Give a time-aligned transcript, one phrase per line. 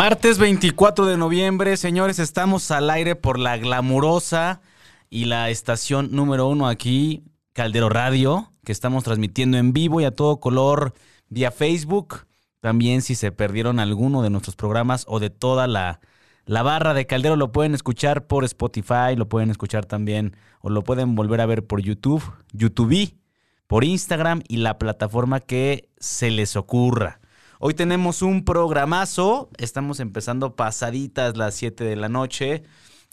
[0.00, 4.62] Martes 24 de noviembre, señores, estamos al aire por la glamurosa
[5.10, 7.22] y la estación número uno aquí,
[7.52, 10.94] Caldero Radio, que estamos transmitiendo en vivo y a todo color
[11.28, 12.26] vía Facebook.
[12.60, 16.00] También si se perdieron alguno de nuestros programas o de toda la,
[16.46, 20.82] la barra de Caldero, lo pueden escuchar por Spotify, lo pueden escuchar también o lo
[20.82, 22.22] pueden volver a ver por YouTube,
[22.54, 23.18] YouTube,
[23.66, 27.19] por Instagram y la plataforma que se les ocurra.
[27.62, 32.62] Hoy tenemos un programazo, estamos empezando pasaditas las 7 de la noche,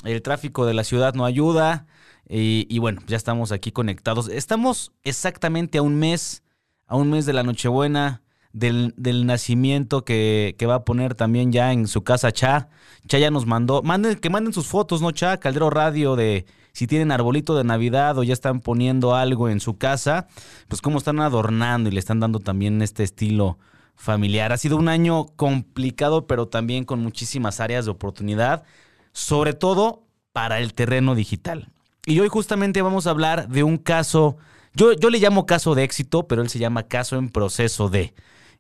[0.06, 1.86] el tráfico de la ciudad no ayuda
[2.30, 4.30] y, bueno, ya estamos aquí conectados.
[4.30, 6.44] Estamos exactamente a un mes,
[6.86, 8.22] a un mes de la Nochebuena,
[8.54, 8.94] del,
[9.26, 12.70] nacimiento que, que, va a poner también ya en su casa Cha.
[13.06, 15.42] Cha ya nos mandó, manden, que manden sus fotos, ¿no, Cha?
[15.42, 19.78] Caldero Radio de si tienen arbolito de Navidad o ya están poniendo algo en su
[19.78, 20.28] casa,
[20.70, 23.58] pues cómo están adornando y le están dando también este estilo
[23.98, 24.54] familiar.
[24.54, 28.64] Ha sido un año complicado, pero también con muchísimas áreas de oportunidad,
[29.12, 31.72] sobre todo para el terreno digital.
[32.06, 34.38] Y hoy justamente vamos a hablar de un caso,
[34.74, 38.14] yo, yo le llamo caso de éxito, pero él se llama caso en proceso de.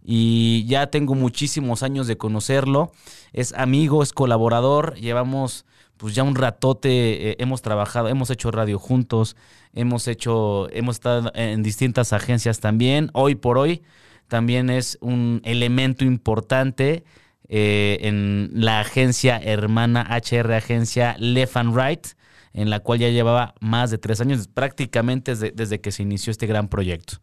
[0.03, 2.91] Y ya tengo muchísimos años de conocerlo.
[3.31, 4.95] Es amigo, es colaborador.
[4.95, 5.65] Llevamos
[5.97, 9.35] pues ya un ratote, eh, hemos trabajado, hemos hecho radio juntos,
[9.73, 13.09] hemos hecho, hemos estado en distintas agencias también.
[13.13, 13.83] Hoy por hoy
[14.27, 17.03] también es un elemento importante
[17.49, 22.07] eh, en la agencia hermana HR Agencia Left and Right,
[22.53, 26.31] en la cual ya llevaba más de tres años, prácticamente desde, desde que se inició
[26.31, 27.17] este gran proyecto.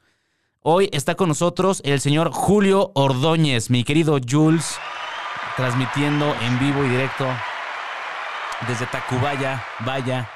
[0.60, 4.76] Hoy está con nosotros el señor Julio Ordóñez, mi querido Jules,
[5.56, 7.26] transmitiendo en vivo y directo
[8.66, 10.30] desde Tacubaya, vaya,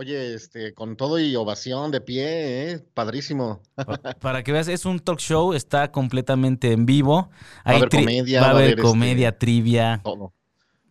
[0.00, 2.78] Oye, este, con todo y ovación de pie, ¿eh?
[2.94, 3.60] padrísimo.
[4.22, 7.28] Para que veas, es un talk show, está completamente en vivo.
[7.68, 10.00] Va a haber comedia, va a haber, comedia, este, trivia.
[10.02, 10.32] Todo.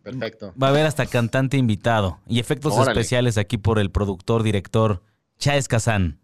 [0.04, 0.54] Perfecto.
[0.62, 5.02] Va a haber hasta cantante invitado y efectos especiales aquí por el productor, director
[5.40, 6.20] Chaes Kazan.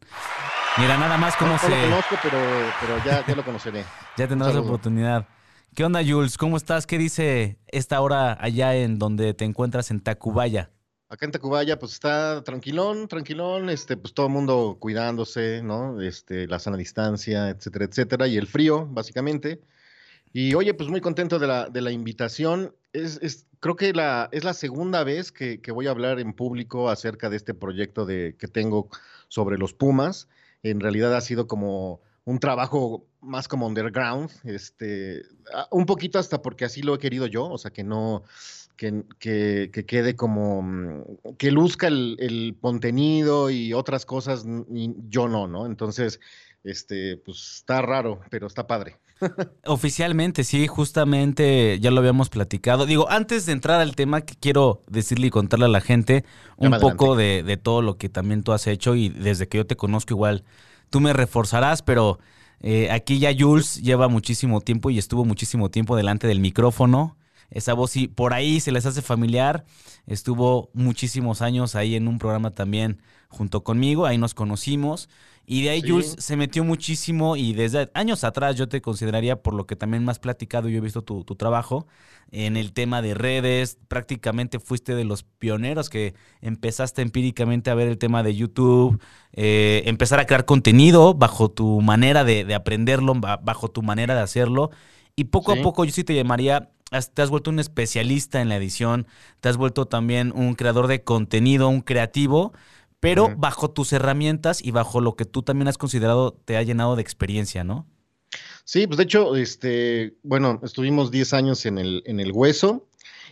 [0.79, 1.69] Mira, nada más cómo se.
[1.69, 2.39] No lo conozco, pero,
[2.81, 3.85] pero ya, ya, lo conoceré.
[4.17, 5.27] ya tendrás la oportunidad.
[5.75, 6.39] ¿Qué onda, Jules?
[6.39, 6.87] ¿Cómo estás?
[6.87, 10.71] ¿Qué dice esta hora allá en donde te encuentras en Tacubaya?
[11.09, 16.01] Acá en Tacubaya, pues está tranquilón, tranquilón, este, pues todo el mundo cuidándose, ¿no?
[16.01, 19.61] Este, la sana distancia, etcétera, etcétera, y el frío, básicamente.
[20.33, 22.75] Y oye, pues muy contento de la, de la invitación.
[22.93, 26.33] Es, es, creo que la, es la segunda vez que, que, voy a hablar en
[26.33, 28.89] público acerca de este proyecto de, que tengo
[29.29, 30.29] sobre los Pumas.
[30.65, 35.23] En realidad ha sido como un trabajo más como underground, este,
[35.71, 38.25] un poquito hasta porque así lo he querido yo, o sea, que no,
[38.77, 44.95] que, que, que, quede como, mm, que luzca el, el, contenido y otras cosas, y
[45.09, 45.67] yo no, ¿no?
[45.67, 46.21] Entonces,
[46.65, 48.99] este, pues está raro, pero está padre.
[49.65, 52.87] Oficialmente, sí, justamente ya lo habíamos platicado.
[52.87, 56.25] Digo, antes de entrar al tema, que quiero decirle y contarle a la gente
[56.57, 59.67] un poco de, de, todo lo que también tú has hecho y desde que yo
[59.67, 60.45] te conozco igual,
[60.91, 62.19] tú me reforzarás, pero
[62.61, 67.16] eh, aquí ya Jules lleva muchísimo tiempo y estuvo muchísimo tiempo delante del micrófono
[67.51, 69.65] esa voz sí, por ahí se les hace familiar.
[70.07, 75.09] Estuvo muchísimos años ahí en un programa también junto conmigo, ahí nos conocimos.
[75.49, 75.91] Y de ahí sí.
[75.91, 80.09] Jules se metió muchísimo y desde años atrás yo te consideraría, por lo que también
[80.09, 81.87] has platicado, yo he visto tu, tu trabajo
[82.33, 87.87] en el tema de redes, prácticamente fuiste de los pioneros que empezaste empíricamente a ver
[87.87, 89.01] el tema de YouTube,
[89.33, 94.23] eh, empezar a crear contenido bajo tu manera de, de aprenderlo, bajo tu manera de
[94.23, 94.71] hacerlo.
[95.15, 95.61] Y poco sí.
[95.61, 99.07] a poco yo sí te llamaría te has vuelto un especialista en la edición,
[99.41, 102.53] te has vuelto también un creador de contenido, un creativo,
[103.01, 103.37] pero uh -huh.
[103.37, 107.03] bajo tus herramientas y bajo lo que tú también has considerado te ha llenado de
[107.03, 107.87] experiencia, ¿no?
[108.65, 112.89] Sí, pues de hecho, este, bueno, estuvimos 10 años en el, en el hueso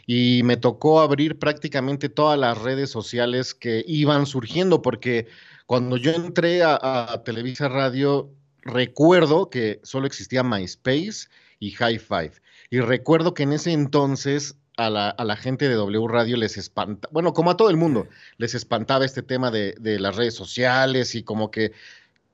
[0.06, 5.26] y me tocó abrir prácticamente todas las redes sociales que iban surgiendo, porque
[5.66, 8.30] cuando yo entré a, a Televisa Radio,
[8.62, 11.28] recuerdo que solo existía MySpace
[11.58, 12.32] y High Five.
[12.74, 16.56] Y recuerdo que en ese entonces a la, a la, gente de W Radio les
[16.56, 20.34] espanta, bueno, como a todo el mundo, les espantaba este tema de, de, las redes
[20.34, 21.70] sociales y como que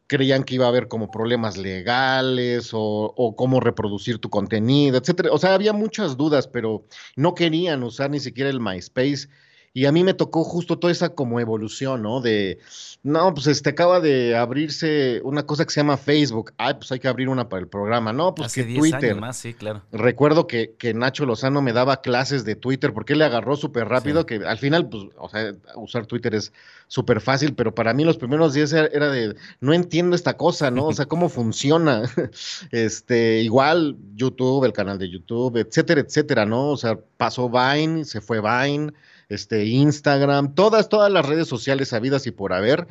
[0.07, 5.29] creían que iba a haber como problemas legales o, o, cómo reproducir tu contenido, etcétera.
[5.31, 9.29] O sea, había muchas dudas, pero no querían usar ni siquiera el MySpace.
[9.73, 12.21] Y a mí me tocó justo toda esa como evolución, ¿no?
[12.21, 12.59] De,
[13.05, 16.53] no, pues este acaba de abrirse una cosa que se llama Facebook.
[16.59, 18.13] Ay, pues hay que abrir una para el programa.
[18.13, 19.11] No, pues Hace que 10 Twitter.
[19.13, 19.83] años más, sí, claro.
[19.93, 23.87] Recuerdo que, que Nacho Lozano me daba clases de Twitter porque él le agarró súper
[23.89, 24.27] rápido, Sí.
[24.27, 26.53] que al final, pues, o sea, usar Twitter es
[26.89, 30.73] súper fácil, pero para mí los primeros días era, era de, no entiendo esta cosa,
[30.73, 30.87] ¿no?
[30.87, 32.03] O sea, cómo funciona.
[32.73, 36.71] Este, igual YouTube, el canal de YouTube, etcétera, etcétera, ¿no?
[36.71, 38.93] O sea, pasó Vine, se fue Vine,
[39.31, 42.87] este, Instagram, todas, todas las redes sociales habidas y por haber,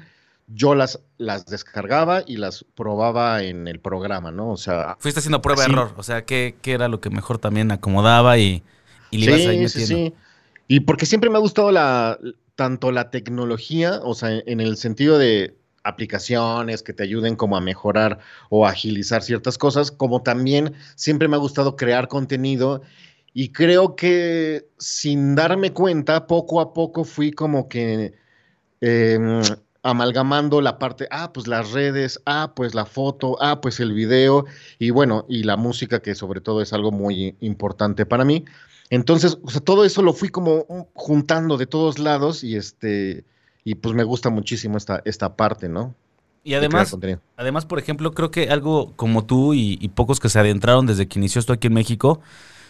[0.47, 4.49] yo las, las descargaba y las probaba en el programa, ¿no?
[4.49, 5.71] O sea, Fuiste haciendo prueba Así.
[5.71, 8.63] error, o sea, ¿qué, qué era lo que mejor también acomodaba y,
[9.11, 10.13] y le ibas ahí sí, sí.
[10.67, 12.17] Y porque siempre me ha gustado la,
[12.55, 17.61] tanto la tecnología, o sea, en el sentido de aplicaciones que te ayuden como a
[17.61, 18.19] mejorar
[18.49, 22.81] o agilizar ciertas cosas, como también siempre me ha gustado crear contenido
[23.33, 28.13] y creo que sin darme cuenta, poco a poco fui como que
[28.81, 29.41] em,
[29.83, 34.45] amalgamando la parte, ah, pues las redes, ah, pues la foto, ah, pues el video
[34.77, 38.45] y bueno, y la música que sobre todo es algo muy importante para mí.
[38.89, 43.23] Entonces, o sea, todo eso lo fui como juntando de todos lados y este,
[43.63, 45.93] y pues me gusta muchísimo esta, esta parte, ¿no?
[46.43, 46.95] Y además,
[47.35, 51.07] además, por ejemplo, creo que algo como tú y, y pocos que se adentraron desde
[51.07, 52.21] que inició esto aquí en México,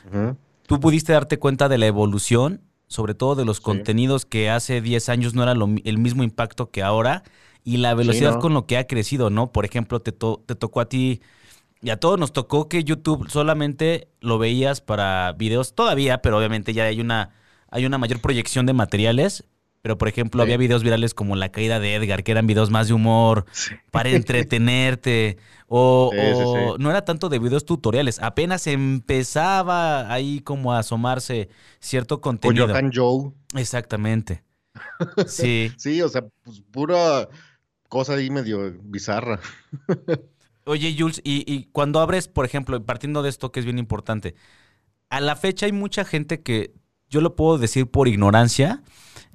[0.08, 0.36] Ujú.
[0.70, 3.64] Tú pudiste darte cuenta de la evolución, sobre todo de los Sí.
[3.64, 7.24] contenidos que hace 10 años no era lo el mismo impacto que ahora
[7.64, 8.40] y la velocidad ¿no?
[8.40, 9.52] con lo que ha crecido, ¿no?
[9.52, 11.22] Por ejemplo, te, to- te tocó a ti
[11.82, 16.74] y a todos nos tocó que YouTube solamente lo veías para videos todavía, pero obviamente
[16.74, 17.32] ya hay una,
[17.72, 19.46] hay una mayor proyección de materiales.
[19.82, 20.48] Pero, por ejemplo, Sí.
[20.48, 23.46] había videos virales como La caída de Edgar, que eran videos más de humor,
[23.92, 25.38] para entretenerte.
[25.72, 28.20] O, Sí, o no era tanto de videos tutoriales.
[28.24, 31.48] Apenas empezaba ahí como a asomarse
[31.80, 32.66] cierto contenido.
[32.66, 33.32] Coyoacán Joe.
[33.56, 34.44] Exactamente.
[35.28, 35.72] Sí.
[35.78, 37.30] Sí, o sea, pues pura
[37.88, 39.40] cosa ahí medio bizarra.
[40.66, 44.34] Oye, Jules, y, y cuando abres, por ejemplo, partiendo de esto que es bien importante,
[45.10, 46.74] a la fecha hay mucha gente que,
[47.10, 48.84] yo lo puedo decir por ignorancia,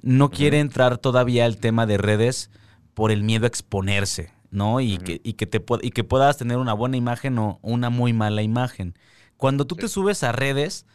[0.05, 2.51] no quiere entrar todavía al tema de redes
[2.93, 4.79] por el miedo a exponerse, ¿no?
[4.79, 8.13] Y, que, y, que te, y que puedas tener una buena imagen o una muy
[8.13, 8.93] mala imagen.
[9.35, 10.85] Cuando tú te subes a redes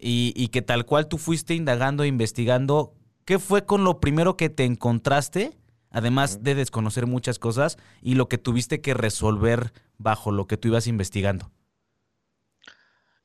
[0.00, 2.92] y, y que tal cual tú fuiste indagando, e investigando,
[3.24, 5.56] ¿qué fue con lo primero que te encontraste?
[5.92, 10.68] Además de desconocer muchas cosas y lo que tuviste que resolver bajo lo que tú
[10.68, 11.52] ibas investigando.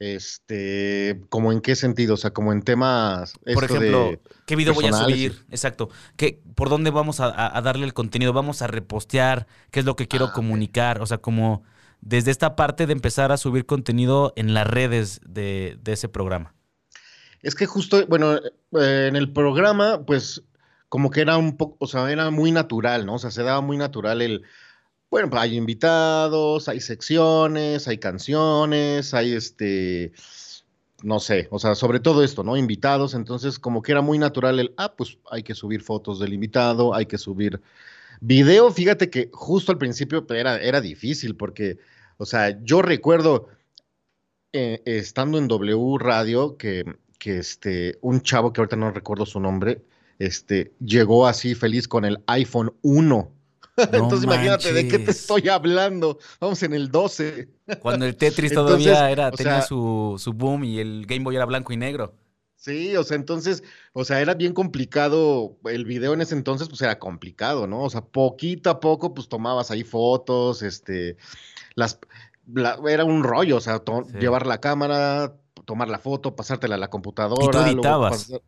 [0.01, 2.15] Este, ¿como en qué sentido?
[2.15, 3.33] O sea, como en temas.
[3.53, 5.45] Por ejemplo, ¿qué video voy a y- subir?
[5.51, 5.89] Exacto.
[6.17, 8.33] ¿Qué, ¿Por dónde vamos a, a- darle el contenido?
[8.33, 9.45] ¿Vamos a repostear?
[9.69, 11.01] ¿Qué es lo que quiero Ah, comunicar?
[11.01, 11.63] O sea, como
[12.01, 16.55] desde esta parte de empezar a subir contenido en las redes de, de ese programa.
[17.43, 20.41] Es que justo, bueno, eh, en el programa, pues,
[20.89, 23.13] como que era un poco, o sea, era muy natural, ¿no?
[23.15, 24.41] O sea, se daba muy natural el,
[25.11, 30.13] bueno, pues hay invitados, hay secciones, hay canciones, hay este,
[31.03, 32.55] no sé, o sea, sobre todo esto, ¿no?
[32.55, 36.33] Invitados, entonces como que era muy natural el, ah, pues hay que subir fotos del
[36.33, 37.61] invitado, hay que subir
[38.21, 41.77] video, fíjate que justo al principio era, era difícil porque,
[42.17, 43.49] o sea, yo recuerdo
[44.53, 46.85] eh, estando en W Radio que,
[47.19, 49.83] que este, un chavo que ahorita no recuerdo su nombre,
[50.19, 53.40] este, llegó así feliz con el iPhone 1.
[53.91, 56.17] Entonces imagínate de qué te estoy hablando.
[56.39, 57.49] Vamos en el 12.
[57.81, 61.35] Cuando el Tetris Entonces, todavía era, tenía sea- su, su boom y el Game Boy
[61.35, 62.15] era blanco y negro.
[62.55, 63.63] Sí, o sea, entonces,
[63.93, 65.57] o sea, era bien complicado.
[65.65, 67.81] El video en ese entonces, pues era complicado, ¿no?
[67.83, 71.17] O sea, poquito a poco, pues tomabas ahí fotos, este,
[71.73, 71.97] las,
[72.53, 74.17] la- era un rollo, o sea, to- Sí.
[74.19, 75.33] llevar la cámara,
[75.65, 77.51] tomar la foto, pasártela a la computadora.
[77.51, 78.11] luego editabas.
[78.27, 78.41] pasar-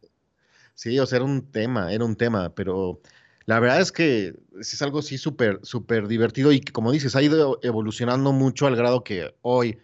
[0.75, 2.99] Sí, o sea, era un tema, era un tema, pero
[3.45, 7.21] la verdad es que es algo sí súper, súper divertido y que, como dices, ha
[7.21, 9.77] ido evolucionando mucho al grado que hoy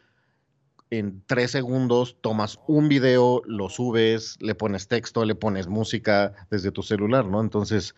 [0.91, 6.71] en tres segundos tomas un video, lo subes, le pones texto, le pones música desde
[6.71, 7.41] tu celular, ¿no?
[7.41, 7.93] Entonces,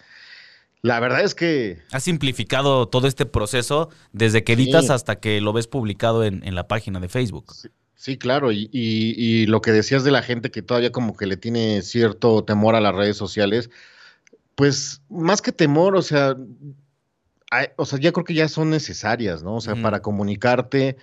[0.82, 4.91] la verdad es que Ha simplificado todo este proceso desde que editas Sí.
[4.91, 7.53] hasta que lo ves publicado en, en la página de Facebook.
[7.96, 11.27] sí, claro, y, y- y lo que decías de la gente que todavía como que
[11.27, 13.70] le tiene cierto temor a las redes sociales,
[14.55, 16.36] pues más que temor, o sea,
[17.50, 19.55] hay- o sea, ya creo que ya son necesarias, ¿no?
[19.55, 20.98] O sea, para comunicarte.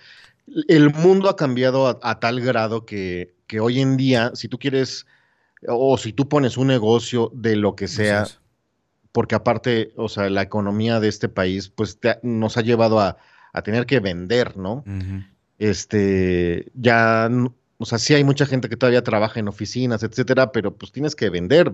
[0.69, 4.59] El mundo ha cambiado a, a tal grado que, que hoy en día, si tú
[4.59, 5.07] quieres,
[5.67, 8.25] o si tú pones un negocio de lo que sea,
[9.12, 13.19] porque aparte, o sea, la economía de este país, pues te nos ha llevado a,
[13.52, 14.85] a tener que vender, ¿no?
[15.59, 17.28] Este, ya,
[17.78, 21.14] o sea, sí hay mucha gente que todavía trabaja en oficinas, etcétera, pero pues tienes
[21.14, 21.73] que vender,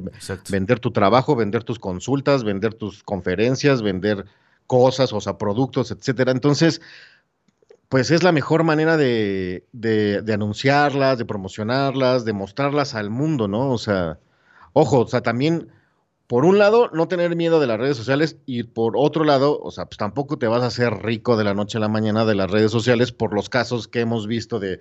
[0.50, 4.26] vender tu trabajo, vender tus consultas, vender tus conferencias, vender
[4.66, 6.30] cosas, o sea, productos, etcétera.
[6.32, 6.82] Entonces,
[7.88, 13.70] pues es la mejor manera de, de, anunciarlas, de promocionarlas, de mostrarlas al mundo, ¿no?
[13.70, 14.18] O sea,
[14.74, 15.68] ojo, o sea, también,
[16.26, 19.70] por un lado, no tener miedo de las redes sociales y por otro lado, o
[19.70, 22.34] sea, pues tampoco te vas a hacer rico de la noche a la mañana de
[22.34, 24.80] las redes sociales por los casos que hemos visto de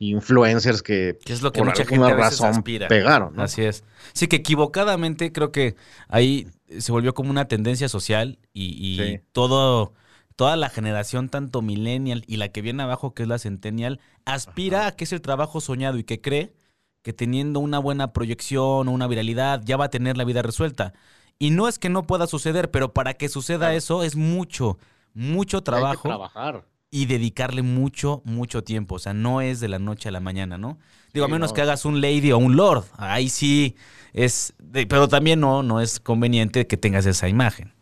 [0.00, 2.88] influencers que, es lo que por mucha gente razón aspira.
[2.88, 3.36] pegaron.
[3.36, 3.42] ¿no?
[3.42, 3.84] Así es.
[4.14, 5.76] Sí, que equivocadamente creo que
[6.08, 9.92] ahí se volvió como una tendencia social y, todo
[10.36, 14.86] toda la generación, tanto millennial y la que viene abajo, que es la centennial, aspira
[14.86, 16.54] a que es el trabajo soñado y que cree
[17.02, 20.94] que teniendo una buena proyección o una viralidad ya va a tener la vida resuelta.
[21.38, 24.78] Y no es que no pueda suceder, pero para que suceda eso es mucho,
[25.12, 26.08] mucho trabajo.
[26.08, 28.96] trabajar y dedicarle mucho, mucho tiempo.
[28.96, 30.78] O sea, no es de la noche a la mañana, ¿no?
[31.12, 32.84] Digo, a menos que hagas un lady o un lord.
[32.96, 33.76] Ahí sí
[34.12, 34.54] es.
[34.88, 37.72] pero también no, no es conveniente que tengas esa imagen.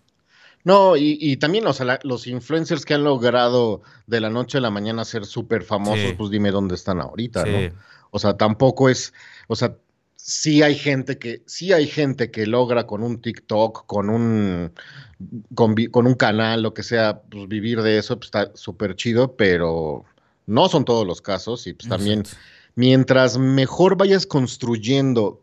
[0.65, 4.71] No, y, también o sea, los influencers que han logrado de la noche a la
[4.71, 7.75] mañana ser súper famosos, pues dime dónde están ahorita, ¿no?
[8.11, 9.15] O sea, tampoco es.
[9.47, 9.77] O sea,
[10.29, 14.73] sí hay gente que, sí hay gente que logra con un TikTok, con un,
[15.55, 20.05] con, un canal, lo que sea, pues vivir de eso, pues está súper chido, pero
[20.45, 22.25] no son todos los casos y pues también
[22.75, 25.43] mientras mejor vayas construyendo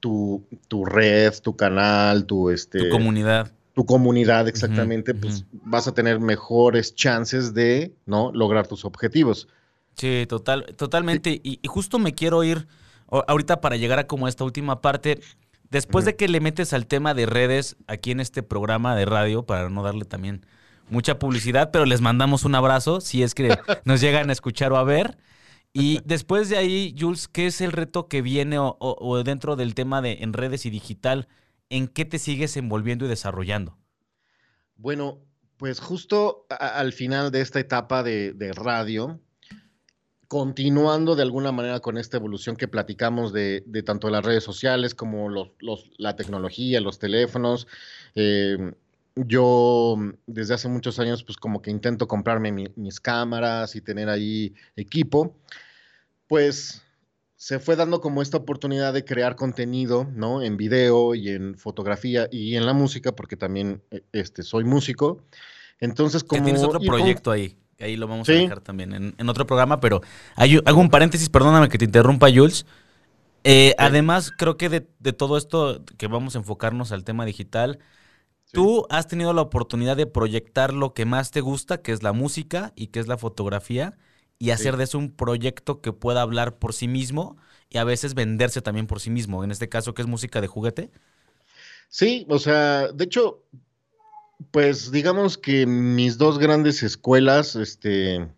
[0.00, 2.80] tu, tu, red, tu canal, tu este...
[2.80, 3.52] Tu comunidad.
[3.74, 8.32] Tu comunidad, exactamente, pues vas a tener mejores chances de, ¿no?
[8.32, 9.46] Lograr tus objetivos.
[9.94, 11.40] Sí, total, totalmente.
[11.44, 12.66] Y, y justo me quiero ir
[13.10, 15.20] ahorita para llegar a como esta última parte,
[15.70, 19.44] después de que le metes al tema de redes aquí en este programa de radio,
[19.44, 20.44] para no darle también
[20.88, 23.48] mucha publicidad, pero les mandamos un abrazo si es que
[23.84, 25.16] nos llegan a escuchar o a ver.
[25.72, 30.02] Y después de ahí, Jules, ¿qué es el reto que viene o, dentro del tema
[30.02, 31.28] de en redes y digital?
[31.68, 33.78] ¿En qué te sigues envolviendo y desarrollando?
[34.74, 35.20] Bueno,
[35.56, 39.20] pues justo al final de esta etapa de, de radio,
[40.30, 45.28] continuando de alguna manera con esta evolución que platicamos de, tanto las redes sociales como
[45.28, 45.50] los,
[45.98, 47.66] la tecnología, los teléfonos.
[48.14, 48.72] Eh,
[49.16, 49.96] yo
[50.28, 55.34] desde hace muchos años pues como que intento comprarme mis cámaras y tener ahí equipo.
[56.28, 56.80] Pues
[57.34, 60.44] se fue dando como esta oportunidad de crear contenido, ¿no?
[60.44, 65.24] En video y en fotografía y en la música, porque también e, este, soy músico.
[65.80, 66.44] Entonces, como...
[66.44, 70.00] tienes otro proyecto ahí ahí lo vamos a dejar también en, otro programa, pero
[70.36, 72.66] hay, hago un paréntesis, perdóname que te interrumpa, Jules.
[73.44, 74.80] Eh, además, creo que de,
[75.12, 77.78] todo esto que vamos a enfocarnos al tema digital,
[78.52, 82.12] tú has tenido la oportunidad de proyectar lo que más te gusta, que es la
[82.12, 83.96] música y que es la fotografía,
[84.38, 87.36] y hacer de eso un proyecto que pueda hablar por sí mismo
[87.68, 89.44] y a veces venderse también por sí mismo.
[89.44, 90.90] En este caso, que es música de juguete.
[91.88, 93.42] Sí, o sea, de hecho,
[94.50, 98.28] pues digamos que mis dos grandes escuelas este,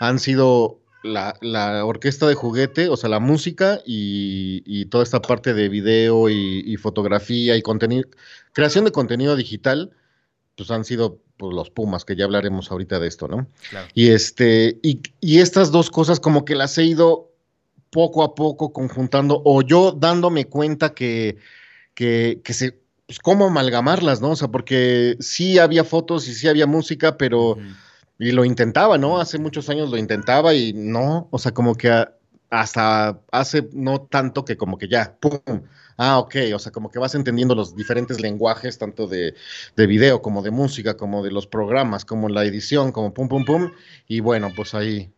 [0.00, 5.68] han sido la, orquesta de juguete, o sea, la música y, toda esta parte de
[5.68, 8.08] video y, fotografía y contenido,
[8.52, 9.92] creación de contenido digital,
[10.56, 13.46] pues han sido pues, los Pumas, que ya hablaremos ahorita de esto, ¿no?
[13.94, 17.30] Y, este, y, y estas dos cosas como que las he ido
[17.90, 21.36] poco a poco conjuntando o yo dándome cuenta que,
[21.94, 24.32] que, que se pues, cómo amalgamarlas, ¿no?
[24.32, 27.56] O sea, porque sí había fotos y sí había música, pero...
[28.20, 29.20] Y lo intentaba, ¿no?
[29.20, 32.04] Hace muchos años lo intentaba y no, o sea, como que
[32.50, 35.38] hasta hace no tanto que como que ya, ¡pum!
[35.96, 39.34] Ah, ok, o sea, como que vas entendiendo los diferentes lenguajes, tanto de,
[39.76, 43.44] de video como de música, como de los programas, como la edición, como pum, pum,
[43.44, 43.72] pum.
[44.08, 45.10] Y bueno, pues ahí,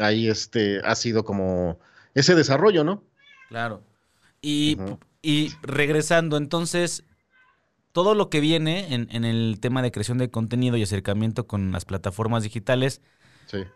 [0.00, 1.78] ahí este, ha sido como
[2.14, 3.04] ese desarrollo, ¿no?
[3.48, 3.82] Claro.
[4.40, 4.78] Y,
[5.22, 7.04] y regresando, entonces,
[7.92, 11.84] todo lo que viene en, el tema de creación de contenido y acercamiento con las
[11.84, 13.02] plataformas digitales,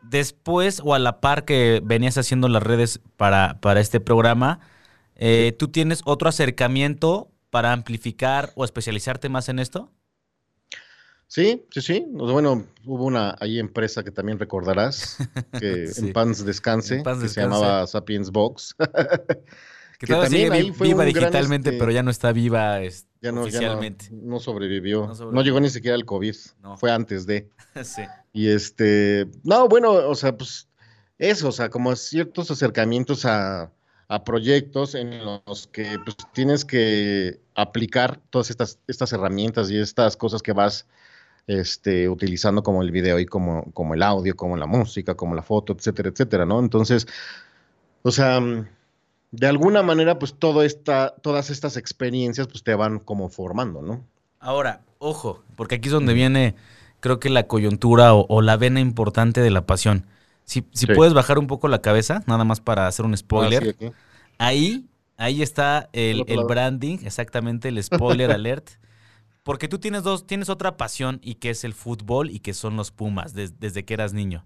[0.03, 4.61] después o a la par que venías haciendo las redes para, para este programa,
[5.17, 9.91] eh, ¿tú tienes otro acercamiento para amplificar o especializarte más en esto?
[11.29, 12.07] Sí, sí, sí.
[12.09, 15.19] Bueno, hubo una ahí empresa que también recordarás,
[15.59, 18.77] que en paz descanse, que se llamaba Sapiens Box.
[19.99, 22.81] que, también ahí fue viva digitalmente, este pero ya no está viva.
[23.23, 23.47] Ya no,
[24.11, 25.13] no, sobrevivió.
[25.33, 26.35] no, llegó ni siquiera el COVID.
[26.77, 27.49] Fue antes de.
[27.83, 28.03] sí.
[28.33, 29.27] Y este.
[29.43, 30.69] No, bueno, o sea, pues
[31.19, 33.73] eso, o sea, como ciertos acercamientos a,
[34.25, 40.43] proyectos en los que pues, tienes que aplicar todas estas, estas herramientas y estas cosas
[40.43, 40.87] que vas
[41.47, 45.43] este, utilizando como el video y como, como el audio, como la música, como la
[45.43, 46.61] foto, etcétera, etcétera, ¿no?
[46.61, 47.07] Entonces,
[48.03, 48.41] o sea,
[49.31, 54.05] de alguna manera, pues todo esta, todas estas experiencias, pues te van como formando, ¿no?
[54.39, 56.55] Ahora, ojo, porque aquí es donde viene,
[57.01, 60.07] creo que la coyuntura o, la vena importante de la pasión.
[60.45, 63.77] Si, puedes bajar un poco la cabeza, nada más para hacer un ah, spoiler.
[64.39, 68.71] ahí, ahí está el, branding, exactamente, el spoiler alert.
[69.43, 72.77] Porque tú tienes dos, tienes otra pasión y que es el fútbol y que son
[72.77, 74.45] los Pumas desde que eras niño.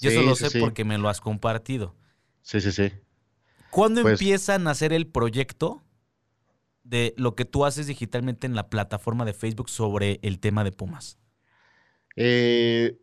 [0.00, 1.94] Yo eso lo sé porque me lo has compartido.
[2.42, 2.90] Sí, sí, sí.
[3.70, 5.82] ¿Cuándo pues empieza a nacer el proyecto
[6.82, 10.72] de lo que tú haces digitalmente en la plataforma de Facebook sobre el tema de
[10.72, 11.18] Pumas?
[12.16, 12.98] Eh,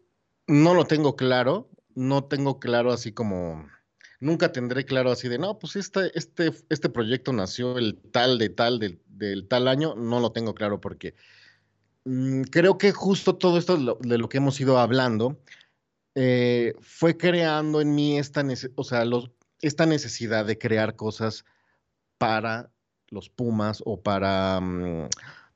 [0.48, 3.66] no lo tengo claro, no tengo claro así como,
[4.20, 8.50] nunca tendré claro así de, no, pues este, este, este proyecto nació el tal de
[8.50, 11.16] tal del, tal año, no lo tengo claro porque
[12.06, 15.40] mm, creo que justo todo esto de lo, que hemos ido hablando
[16.16, 18.46] eh, fue creando en mí esta,
[18.76, 21.46] o sea, los, esta necesidad de crear cosas
[22.18, 22.72] para
[23.10, 25.10] los Pumas o para, mm,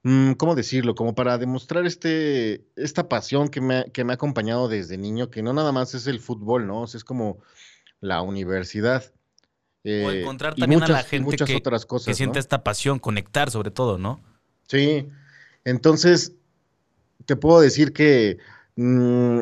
[0.03, 0.96] mm, ¿cómo decirlo?
[0.96, 5.43] Como para demostrar este, esta pasión que me, que me ha acompañado desde niño, que
[5.43, 6.86] no nada más es el fútbol, ¿no?
[6.86, 7.39] es como
[8.00, 9.03] la universidad.
[9.84, 13.51] o eh, encontrar también a la gente que, otras cosas, que siente esta pasión, conectar
[13.51, 14.22] sobre todo, ¿no?
[14.67, 15.10] Sí,
[15.65, 16.34] entonces
[17.25, 18.38] te puedo decir que
[18.75, 19.41] mm,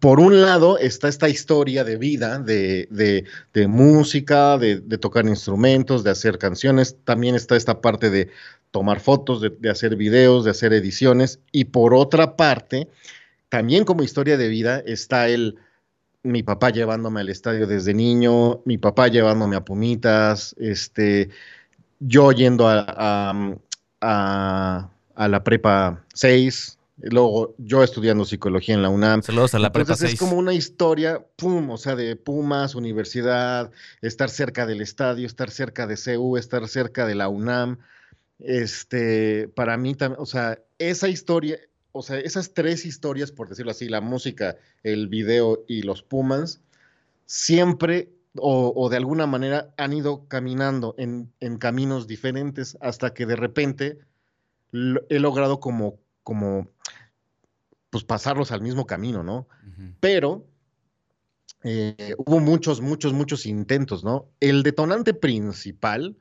[0.00, 3.26] por un lado está esta historia de vida, de,
[3.68, 6.96] música, de, tocar instrumentos, de hacer canciones.
[7.04, 8.30] También está esta parte de
[8.70, 11.40] tomar fotos, de, hacer videos, de hacer ediciones.
[11.52, 12.88] Y por otra parte,
[13.48, 15.56] también como historia de vida está el
[16.22, 21.28] mi papá llevándome al estadio desde niño, mi papá llevándome a Pumitas, este,
[22.00, 23.34] yo yendo a,
[24.00, 29.22] a, a la prepa 6, Luego yo estudiando psicología en la UNAM.
[29.22, 34.30] Saludos a la prepa Es como una historia, pum, o sea, de Pumas, universidad, estar
[34.30, 37.78] cerca del estadio, estar cerca de CU, estar cerca de la UNAM.
[38.38, 41.58] Este, para mí también, o sea, esa historia,
[41.90, 46.60] o sea, esas tres historias, por decirlo así, la música, el video y los Pumas,
[47.26, 53.36] siempre o, de alguna manera han ido caminando en, en caminos diferentes hasta que de
[53.36, 53.98] repente
[55.08, 56.66] he logrado como como,
[57.94, 59.46] pues pasarlos al mismo camino, ¿no?
[60.00, 60.48] Pero
[61.62, 64.32] eh, hubo muchos, muchos, muchos intentos, ¿no?
[64.40, 66.16] El detonante principal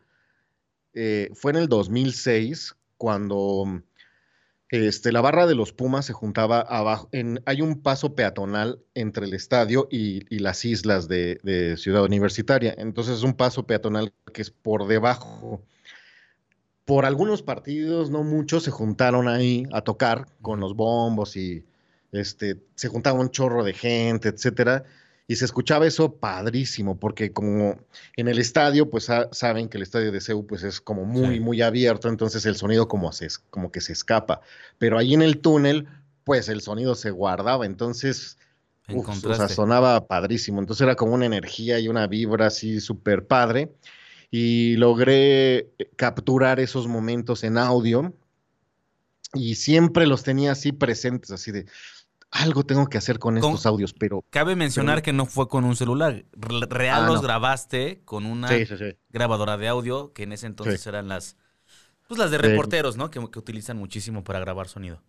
[0.94, 3.82] eh, fue en el 2006, cuando
[4.70, 7.10] este, la barra de los Pumas se juntaba abajo.
[7.12, 12.76] En, hay un paso peatonal entre el estadio y, las islas de, de, Ciudad Universitaria.
[12.78, 15.64] Entonces es un paso peatonal que es por debajo
[16.86, 21.64] por algunos partidos, no muchos, se juntaron ahí a tocar con los bombos y
[22.12, 24.84] este, se juntaba un chorro de gente, etcétera.
[25.26, 27.78] Y se escuchaba eso padrísimo, porque como
[28.18, 31.62] en el estadio, pues saben que el estadio de CEU pues es como muy, muy
[31.62, 34.42] abierto, entonces el sonido como, se, como que se escapa.
[34.78, 35.88] Pero ahí en el túnel,
[36.26, 38.38] pues el sonido se guardaba, entonces
[38.90, 40.60] o sea, sonaba padrísimo.
[40.60, 43.72] Entonces era como una energía y una vibra así súper padre
[44.36, 48.16] y logré eh, capturar esos momentos en audio
[49.36, 51.68] y siempre los tenía así presentes, así de
[52.32, 54.26] algo tengo que hacer con, estos audios, pero...
[54.32, 58.50] Cabe mencionar que no fue con un celular, real ah, los grabaste con una
[59.12, 61.38] grabadora de audio, que en ese entonces eran las,
[62.08, 63.12] pues las de reporteros, ¿no?
[63.12, 65.00] Que, que, utilizan muchísimo para grabar sonido.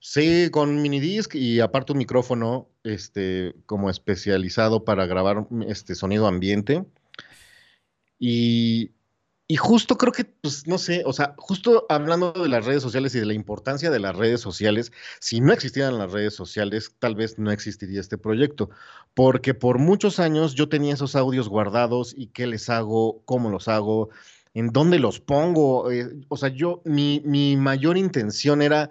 [0.00, 6.84] Sí, con minidisc y aparte un micrófono, este, como especializado para grabar este sonido ambiente.
[8.26, 8.94] Y,
[9.58, 13.20] justo creo que, pues no sé, o sea, justo hablando de las redes sociales y
[13.20, 17.38] de la importancia de las redes sociales, si no existieran las redes sociales, tal vez
[17.38, 18.70] no existiría este proyecto,
[19.12, 23.68] porque por muchos años yo tenía esos audios guardados y qué les hago, cómo los
[23.68, 24.08] hago,
[24.54, 25.90] en dónde los pongo.
[25.92, 28.90] Eh, o sea, yo, mi, mi mayor intención era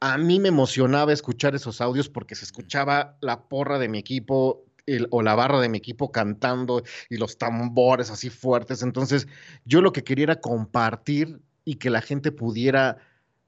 [0.00, 4.66] a mí me emocionaba escuchar esos audios porque se escuchaba la porra de mi equipo,
[5.10, 8.82] o la barra de mi equipo cantando y los tambores así fuertes.
[8.82, 9.26] Entonces,
[9.64, 12.98] yo lo que quería era compartir y que la gente pudiera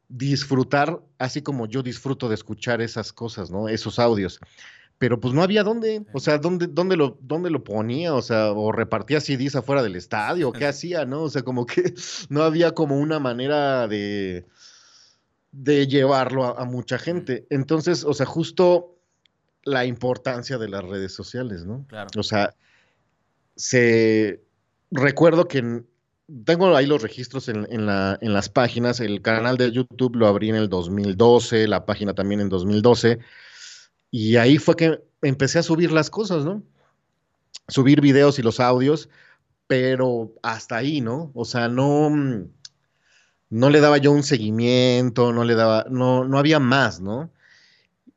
[0.09, 3.69] disfrutar, así como yo disfruto de escuchar esas cosas, ¿no?
[3.69, 4.41] Esos audios.
[4.99, 8.15] Pero pues no había dónde, o sea, ¿dónde, dónde, lo, dónde lo ponía?
[8.15, 11.25] O sea, o repartía CDs afuera del estadio, ¿qué hacía, no?
[11.25, 11.93] O sea, como que
[12.31, 14.47] no había como una manera de,
[15.53, 17.47] de llevarlo a mucha gente.
[17.51, 18.96] Entonces, o sea, justo
[19.67, 21.85] la importancia de las redes sociales, ¿no?
[21.89, 22.09] Claro.
[22.17, 22.55] O sea,
[23.55, 24.43] se
[24.91, 25.83] recuerdo que
[26.45, 30.49] tengo ahí los registros en, la, en, las páginas, el canal de YouTube lo abrí
[30.49, 33.19] en el 2012, la página también en 2012,
[34.11, 36.63] y ahí fue que empecé a subir las cosas, ¿no?
[37.69, 39.09] subir videos y los audios,
[39.67, 41.31] pero hasta ahí, ¿no?
[41.35, 42.11] O sea, no,
[43.51, 47.31] no le daba yo un seguimiento, no le daba, no, no había más, ¿no?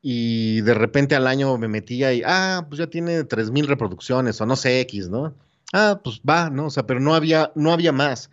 [0.01, 4.45] Y de repente al año me metía y, ah, pues ya tiene 3000 reproducciones o
[4.45, 5.35] no sé X, ¿no?
[5.73, 6.67] Ah, pues va, ¿no?
[6.67, 8.29] O sea, pero no había, no había más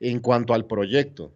[0.00, 1.32] en cuanto al proyecto.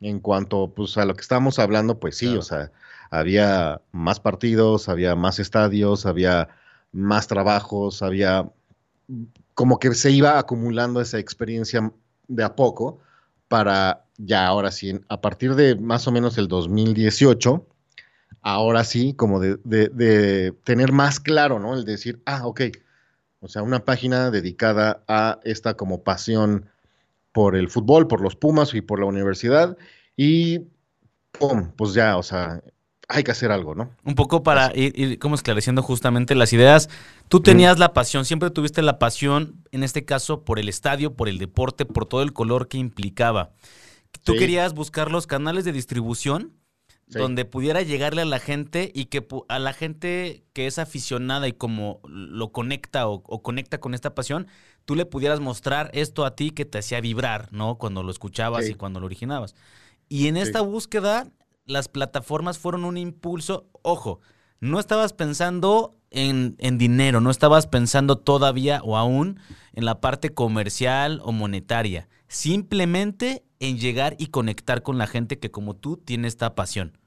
[0.00, 2.70] En cuanto pues a lo que estábamos hablando, pues sí, o sea,
[3.10, 6.48] había más partidos, había más estadios, había
[6.92, 8.50] más trabajos, había
[9.54, 11.92] como que se iba acumulando esa experiencia
[12.28, 13.00] de a poco
[13.48, 17.66] para ya ahora sí, a partir de más o menos el 2018,
[18.42, 21.74] ahora sí, como de, de, tener más claro, ¿no?
[21.74, 22.62] El decir, ah, ok,
[23.40, 26.66] o sea, una página dedicada a esta como pasión
[27.32, 29.76] por el fútbol, por los Pumas y por la universidad,
[30.16, 30.60] y
[31.32, 31.72] ¡pum!
[31.76, 32.62] pues ya, o sea,
[33.08, 33.90] hay que hacer algo, ¿no?
[34.04, 36.88] Un poco para ir, como esclareciendo justamente las ideas.
[37.28, 41.28] Tú tenías la pasión, siempre tuviste la pasión, en este caso, por el estadio, por
[41.28, 43.52] el deporte, por todo el color que implicaba.
[44.22, 46.52] Tú querías buscar los canales de distribución
[47.06, 51.52] donde pudiera llegarle a la gente y que a la gente que es aficionada y
[51.52, 54.48] como lo conecta o, conecta con esta pasión,
[54.84, 57.78] tú le pudieras mostrar esto a ti que te hacía vibrar, ¿no?
[57.78, 59.54] Cuando lo escuchabas y cuando lo originabas.
[60.08, 61.28] Y en esta búsqueda
[61.64, 63.68] las plataformas fueron un impulso.
[63.82, 64.20] Ojo,
[64.60, 69.38] no estabas pensando en, dinero, no estabas pensando todavía o aún
[69.74, 72.08] en la parte comercial o monetaria.
[72.28, 76.98] Simplemente en llegar y conectar con la gente que como tú tiene esta pasión.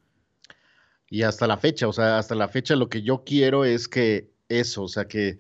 [1.10, 4.32] Y hasta la fecha, o sea, hasta la fecha lo que yo quiero es que
[4.48, 5.40] eso, o sea, que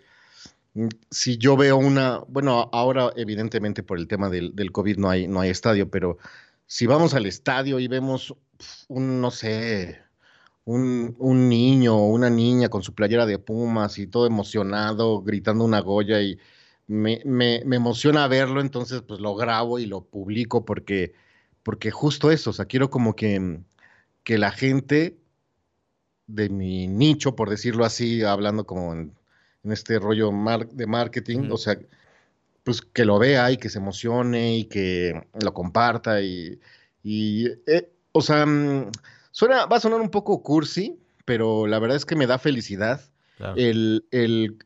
[0.73, 5.27] mm, si yo veo una, bueno, ahora evidentemente por el tema del, COVID no hay,
[5.27, 6.17] no hay estadio, pero
[6.65, 8.35] si vamos al estadio y vemos
[8.87, 10.01] un, no sé,
[10.65, 15.63] un, un niño o una niña con su playera de Pumas y todo emocionado, gritando
[15.65, 16.39] una Goya y
[16.89, 21.13] me, me, me, emociona verlo, entonces pues lo grabo y lo publico porque,
[21.61, 23.59] porque justo eso, o sea, quiero como que,
[24.23, 25.15] que la gente
[26.25, 29.13] de mi nicho, por decirlo así, hablando como en,
[29.63, 30.31] este rollo
[30.71, 31.77] de marketing, o sea,
[32.63, 36.59] pues que lo vea y que se emocione y que lo comparta y,
[37.03, 38.89] y eh, o sea, mm,
[39.29, 43.01] suena, va a sonar un poco cursi, pero la verdad es que me da felicidad
[43.55, 44.57] el, el,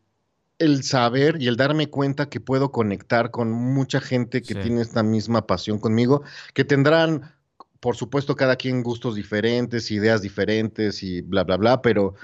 [0.82, 5.46] saber y el darme cuenta que puedo conectar con mucha gente que tiene esta misma
[5.48, 7.34] pasión conmigo, que tendrán,
[7.80, 12.16] por supuesto, cada quien gustos diferentes, ideas diferentes y bla, bla, bla, pero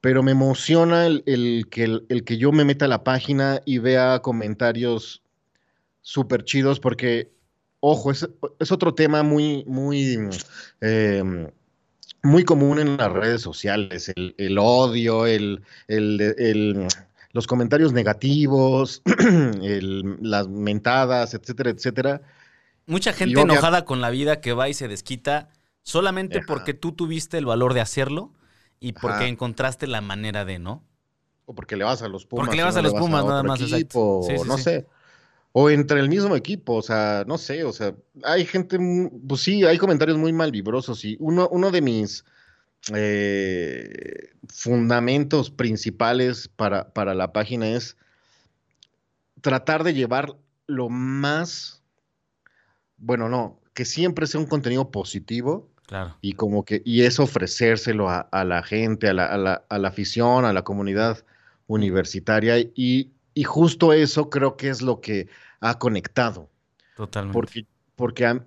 [0.00, 4.20] pero me emociona el, que, el, que yo me meta a la página y vea
[4.20, 5.22] comentarios
[6.02, 7.32] súper chidos, porque,
[7.80, 8.26] ojo, es,
[8.70, 10.18] otro tema muy, muy,
[10.80, 11.50] em,
[12.22, 15.62] muy común en las redes sociales, el, odio, el,
[17.38, 19.00] los comentarios negativos,
[20.20, 22.20] las mentadas, etcétera, etcétera.
[22.84, 25.50] Mucha gente enojada con la vida que va y se desquita
[25.82, 28.32] solamente porque tú tuviste el valor de hacerlo
[28.80, 30.82] y porque encontraste la manera de, ¿no?
[31.46, 32.46] O porque le vas a los Pumas.
[32.46, 33.60] Porque le vas a los Pumas, nada más.
[33.60, 34.88] Equipo, no sé.
[35.52, 38.80] O entre el mismo equipo, o sea, no sé, o sea, hay gente,
[39.28, 42.24] pues sí, hay comentarios muy malvibrosos y uno, uno de mis
[42.94, 47.96] eh, fundamentos principales para, para la página es
[49.40, 51.82] tratar de llevar lo más,
[52.96, 55.70] bueno, no, que siempre sea un contenido positivo
[56.20, 59.88] y como que, y es ofrecérselo a, la gente, a la, a, la, a la,
[59.88, 61.24] afición, a la comunidad
[61.66, 62.58] universitaria.
[62.58, 65.28] Y, y, justo eso creo que es lo que
[65.60, 66.50] ha conectado.
[66.94, 67.32] Totalmente.
[67.32, 68.42] Porque, porque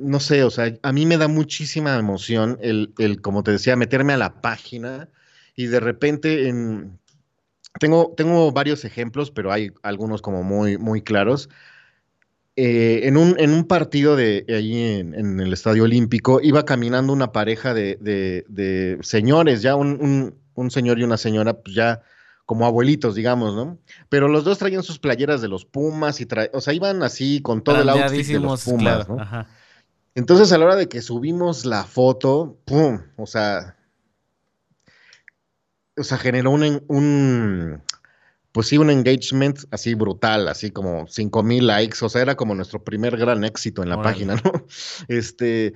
[0.00, 3.76] no sé, o sea, a mí me da muchísima emoción el, el, como te decía,
[3.76, 5.08] meterme a la página
[5.54, 6.98] y de repente en,
[7.78, 11.48] tengo, tengo varios ejemplos, pero hay algunos como muy, muy claros.
[12.56, 17.32] Eh, en, un, en un partido de ahí en, el Estadio Olímpico, iba caminando una
[17.32, 20.34] pareja de, señores, ya un,
[20.68, 22.02] señor y una señora, pues ya
[22.44, 23.78] como abuelitos, digamos, ¿no?
[24.08, 27.62] Pero los dos traían sus playeras de los Pumas y o sea, iban así con
[27.62, 29.46] todo el outfit de los Pumas, ¿no?
[30.14, 33.00] Entonces, a la hora de que subimos la foto, ¡pum!
[33.16, 33.76] O sea,
[35.96, 37.82] o sea, generó un
[38.52, 42.54] pues sí, un engagement así brutal, así como 5 mil likes, o sea, era como
[42.54, 44.66] nuestro primer gran éxito en la página, ¿no?
[45.08, 45.74] Este,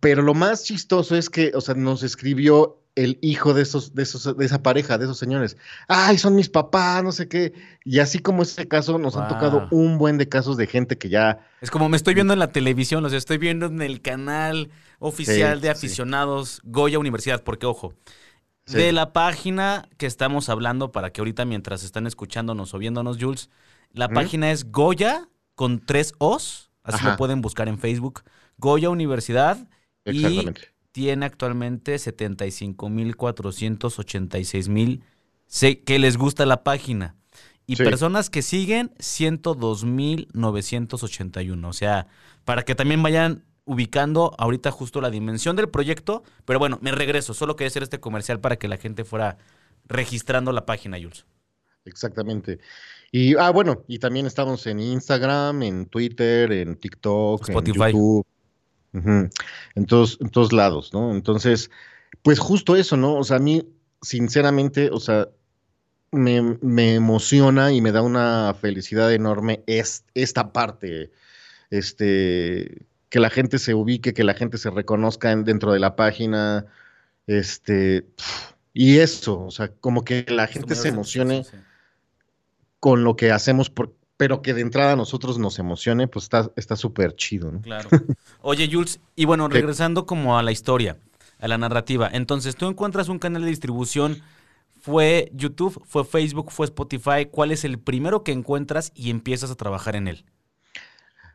[0.00, 4.04] pero lo más chistoso es que, o sea, nos escribió el hijo de esos, de
[4.04, 5.56] esos, de esa pareja, de esos señores.
[5.88, 7.52] Ay, son mis papás, no sé qué.
[7.84, 11.08] Y así como ese caso, nos han tocado un buen de casos de gente que
[11.08, 11.40] ya.
[11.60, 14.70] Es como me estoy viendo en la televisión, o sea, estoy viendo en el canal
[14.98, 17.94] oficial de aficionados Goya Universidad, porque ojo,
[18.66, 23.50] de la página que estamos hablando para que ahorita mientras están escuchándonos o viéndonos, Jules,
[23.92, 28.22] la página es Goya con tres O's, así lo pueden buscar en Facebook,
[28.56, 29.58] Goya Universidad.
[30.06, 30.46] Y
[30.94, 35.02] tiene actualmente 75.486.000 mil
[35.84, 37.16] que les gusta la página.
[37.66, 41.68] Y personas que siguen, 102.981.
[41.68, 42.06] O sea,
[42.44, 46.22] para que también vayan ubicando ahorita justo la dimensión del proyecto.
[46.44, 47.34] Pero bueno, me regreso.
[47.34, 49.38] Solo quería hacer este comercial para que la gente fuera
[49.86, 51.26] registrando la página, Jules.
[51.86, 52.60] Exactamente.
[53.10, 57.80] Y, ah, bueno, y también estamos en Instagram, en Twitter, en TikTok, Spotify.
[57.80, 58.24] en YouTube.
[58.94, 61.12] En, todos, en todos lados, ¿no?
[61.12, 61.70] Entonces,
[62.22, 63.16] pues justo eso, ¿no?
[63.16, 63.66] O sea, a mí,
[64.00, 65.28] sinceramente, o sea,
[66.12, 71.10] me, emociona y me da una felicidad enorme es, esta parte,
[71.70, 76.66] este, que la gente se ubique, que la gente se reconozca dentro de la página,
[77.26, 78.06] este,
[78.72, 81.44] y eso, o sea, como que la gente se emocione
[82.80, 83.70] con lo que hacemos,
[84.16, 87.60] pero que de entrada a nosotros nos emocione, pues está súper chido, ¿no?
[87.60, 87.88] Claro.
[88.42, 90.98] Oye, Jules, y bueno, regresando como a la historia,
[91.38, 94.22] a la narrativa, entonces tú encuentras un canal de distribución
[94.84, 97.24] ¿Fue YouTube, fue Facebook, fue Spotify?
[97.30, 100.26] ¿Cuál es el primero que encuentras y empiezas a trabajar en él?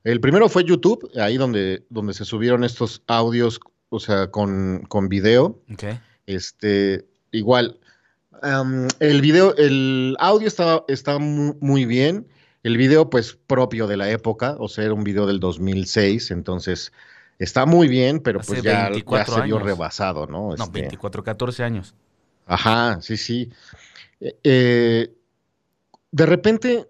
[0.03, 5.09] El primero fue YouTube, ahí donde, donde se subieron estos audios, o sea, con, con
[5.09, 5.63] video.
[5.73, 5.99] Okay.
[6.27, 7.79] Este, igual,
[8.99, 12.27] el video, el audio estaba, está muy, bien.
[12.63, 16.91] El video, pues, propio de la época, o sea, era un video del 2006, entonces
[17.37, 20.55] está muy bien, pero pues ya, se vio rebasado, ¿no?
[20.55, 21.95] No, 24, este 14 años.
[22.45, 23.51] Ajá, sí, sí.
[24.19, 25.13] Eh, eh,
[26.11, 26.89] de repente,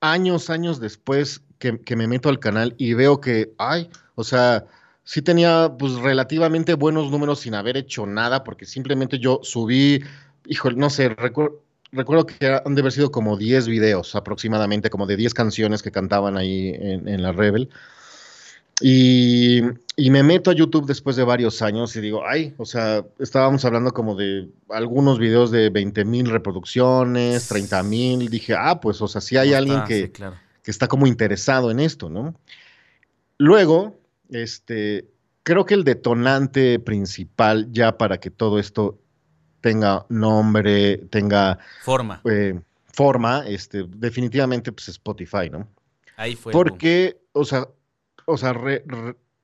[0.00, 4.64] años, años después que, me meto al canal y veo que, ay, o sea,
[5.04, 10.02] sí tenía pues relativamente buenos números sin haber hecho nada, porque simplemente yo subí,
[10.46, 11.60] híjole, no sé, recuerdo,
[11.92, 15.90] recuerdo que han de haber sido como 10 videos aproximadamente, como de 10 canciones que
[15.90, 17.70] cantaban ahí en, en la Rebel.
[18.80, 19.60] Y,
[20.10, 23.92] me meto a YouTube después de varios años y digo, ay, o sea, estábamos hablando
[23.92, 28.28] como de algunos videos de 20 mil reproducciones, 30 mil.
[28.30, 32.08] Dije, ah, pues, o sea, sí hay alguien que, que está como interesado en esto,
[32.08, 32.34] ¿no?
[33.36, 34.00] Luego,
[34.30, 35.06] este,
[35.42, 38.98] creo que el detonante principal ya para que todo esto
[39.60, 42.20] tenga nombre, tenga forma.
[42.24, 42.60] Eh,
[42.92, 45.68] forma, este, definitivamente, pues Spotify, ¿no?
[46.16, 46.52] Ahí fue.
[46.52, 47.68] Porque, o sea,
[48.26, 48.54] o sea,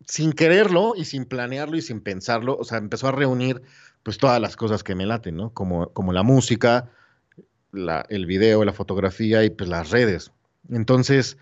[0.07, 3.63] sin quererlo y sin planearlo y sin pensarlo, o sea, empezó a reunir
[4.03, 5.51] pues todas las cosas que me laten, ¿no?
[5.51, 6.91] Como, como la música,
[7.73, 10.31] el video, la fotografía y pues las redes.
[10.71, 11.37] Entonces,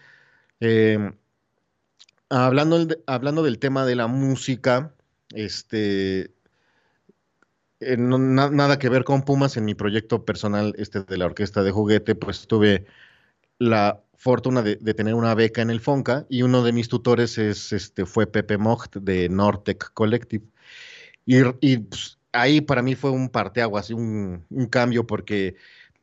[0.61, 1.15] em,
[2.31, 4.95] hablando, hablando del tema de la música,
[5.35, 6.31] este,
[7.85, 11.71] eh, nada que ver con Pumas en mi proyecto personal este de la orquesta de
[11.71, 12.87] juguete, pues tuve
[13.59, 17.73] la fortuna de, tener una beca en el FONCA y uno de mis tutores es,
[17.73, 20.47] este, fue Pepe Mocht de Nortec Collective.
[21.27, 25.57] Y, pues, ahí para mí fue un parteaguas, un, un cambio porque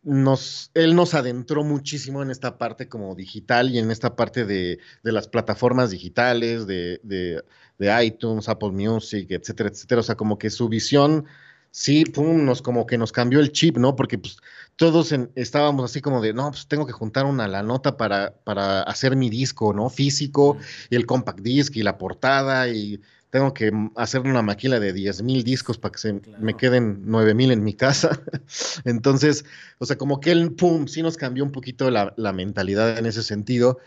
[0.04, 4.80] nos, él nos adentró muchísimo en esta parte como digital y en esta parte de,
[5.04, 10.02] las plataformas digitales, de, de, iTunes, Apple Music, etcétera, etcétera.
[10.02, 11.26] O sea, como que su visión
[11.72, 13.96] sí, pum, nos como que nos cambió el chip, ¿no?
[13.96, 14.38] Porque pues
[14.76, 18.84] todos estábamos así como de, no, pues tengo que juntar una la nota para, para
[18.84, 19.90] hacer mi disco, ¿no?
[19.90, 20.58] Físico,
[20.90, 25.24] y el compact disc y la portada, y tengo que hacer una maquila de 10
[25.24, 28.22] mil discos para que se me queden 9 mil en mi casa.
[28.86, 29.46] Entonces,
[29.80, 33.24] o sea, como que el pum, sí nos cambió un poquito la, mentalidad en ese
[33.24, 33.80] sentido.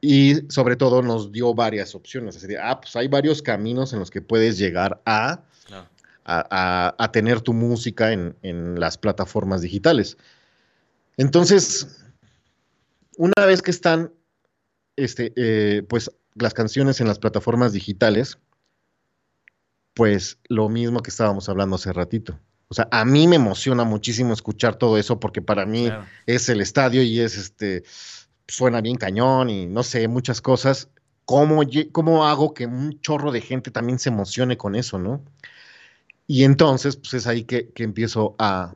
[0.00, 2.36] Y sobre todo nos dio varias opciones.
[2.36, 5.42] Es decir, ah, pues hay varios caminos en los que puedes llegar a
[6.24, 10.16] a, tener tu música en, las plataformas digitales.
[11.16, 12.04] Entonces,
[13.16, 14.12] una vez que están
[14.96, 18.38] este, eh, pues, las canciones en las plataformas digitales,
[19.94, 22.38] pues lo mismo que estábamos hablando hace ratito.
[22.68, 25.90] O sea, a mí me emociona muchísimo escuchar todo eso porque para mí
[26.24, 27.84] es el estadio y es este,
[28.48, 30.88] suena bien cañón y no sé, muchas cosas.
[31.26, 35.22] ¿Cómo, ¿Cómo hago que un chorro de gente también se emocione con eso, no?
[36.32, 38.74] Y entonces, pues es ahí que, empiezo a...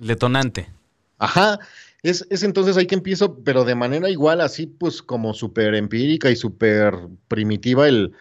[0.00, 0.72] Detonante.
[1.18, 1.60] Ajá,
[2.02, 6.34] es, entonces ahí que empiezo, pero de manera igual, así pues como súper empírica y
[6.34, 6.92] súper
[7.28, 8.12] primitiva, el,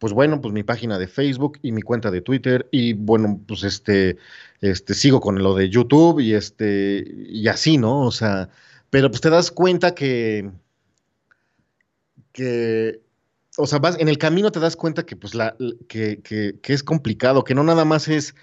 [0.00, 3.62] pues bueno, pues mi página de Facebook y mi cuenta de Twitter y bueno, pues
[3.62, 4.16] este,
[4.60, 8.00] este, sigo con lo de YouTube y este, y así, ¿no?
[8.00, 8.48] O sea,
[8.90, 10.50] pero pues te das cuenta que,
[12.32, 13.05] que
[13.56, 15.56] o sea, vas, en el camino te das cuenta que, pues, la,
[15.88, 18.34] que, que, es complicado, que no nada más es,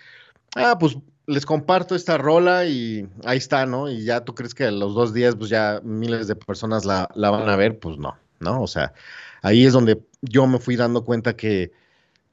[0.56, 3.90] ah, pues les comparto esta rola y ahí está, ¿no?
[3.90, 7.10] Y ya tú crees que a los dos días, pues ya miles de personas la,
[7.16, 8.62] la van a ver, pues no, ¿no?
[8.62, 8.94] O sea,
[9.42, 11.72] ahí es donde yo me fui dando cuenta que,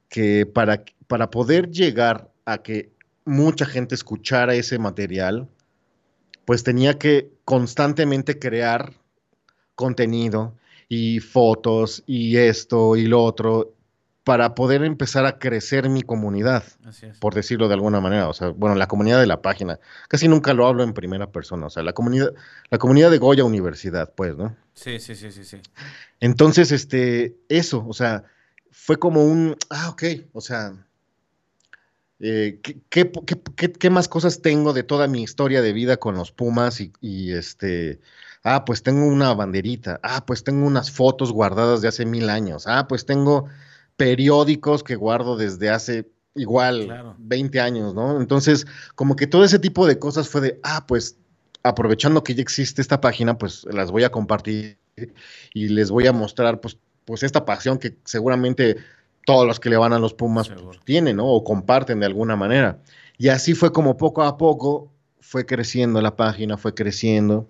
[0.09, 2.91] que para, para poder llegar a que
[3.25, 5.47] mucha gente escuchara ese material,
[6.45, 8.93] pues tenía que constantemente crear
[9.75, 10.55] contenido
[10.93, 13.75] y fotos y esto y lo otro
[14.25, 16.65] para poder empezar a crecer mi comunidad,
[17.21, 18.27] por decirlo de alguna manera.
[18.27, 19.79] O sea, bueno, la comunidad de la página.
[20.09, 21.67] Casi nunca lo hablo en primera persona.
[21.67, 22.33] O sea, la comunidad,
[22.69, 24.57] la comunidad de Goya Universidad, pues, ¿no?
[24.73, 25.61] Sí, sí, sí, sí, sí.
[26.19, 28.25] Entonces, este, eso, o sea,
[28.69, 30.73] fue como un, ah, ok, o sea,
[32.19, 37.31] eh, ¿qué, más cosas tengo de toda mi historia de vida con los Pumas y,
[37.31, 38.01] este,
[38.43, 42.65] ah, pues tengo una banderita, ah, pues tengo unas fotos guardadas de hace mil años,
[42.67, 43.45] ah, pues tengo
[43.97, 48.19] periódicos que guardo desde hace igual 20 años, ¿no?
[48.19, 51.17] Entonces, como que todo ese tipo de cosas fue de, ah, pues
[51.63, 54.77] aprovechando que ya existe esta página, pues las voy a compartir
[55.53, 58.77] y les voy a mostrar, pues, pues esta pasión que seguramente
[59.25, 61.27] todos los que le van a los Pumas pues, tienen, ¿no?
[61.27, 62.79] O comparten de alguna manera.
[63.17, 67.47] Y así fue como poco a poco fue creciendo la página, fue creciendo.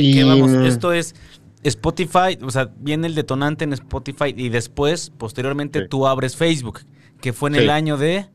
[0.00, 0.52] ¿Qué, vamos?
[0.52, 1.14] Esto es
[1.62, 6.80] Spotify, o sea, viene el detonante en Spotify y después, posteriormente, tú abres Facebook,
[7.20, 8.28] que fue en el año de...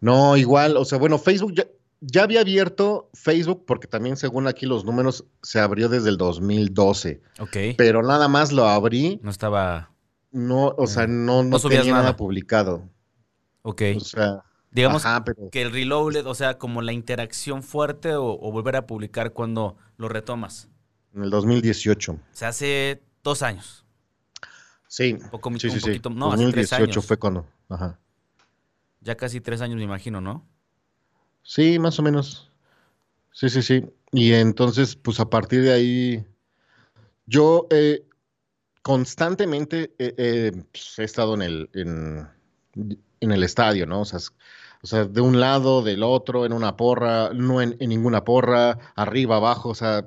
[0.00, 1.66] No, igual, o sea, bueno, Facebook ya,
[2.00, 7.22] ya había abierto Facebook, porque también según aquí los números se abrió desde el 2012.
[7.40, 7.56] Ok.
[7.78, 9.18] Pero nada más lo abrí.
[9.22, 9.94] No estaba
[10.34, 12.16] no, o sea, no, no, tenía nada.
[12.16, 12.90] publicado.
[13.62, 13.82] Ok.
[13.96, 14.42] O sea,
[14.74, 15.02] digamos
[15.50, 20.08] que el reloaded, o sea, como la interacción fuerte o, volver a publicar cuando lo
[20.08, 20.68] retomas.
[21.14, 22.12] En el 2018.
[22.12, 23.86] O sea, hace dos años.
[24.88, 25.16] Sí.
[25.30, 27.46] Poco, sí, sí, un poquito, no, 2018 fue cuando.
[27.68, 27.98] Ajá.
[29.00, 30.46] Ya casi tres años, me imagino, ¿no?
[31.42, 32.50] Sí, más o menos.
[33.32, 33.84] Sí, sí, sí.
[34.12, 36.26] Y entonces, pues a partir de ahí,
[37.26, 38.06] yo eh,
[38.82, 39.92] constantemente
[40.72, 44.02] pues, he estado en el, en, el estadio, ¿no?
[44.02, 44.20] O sea,
[44.84, 49.36] o sea, de un lado, del otro, en una porra, no en, ninguna porra, arriba,
[49.36, 50.06] abajo, o sea,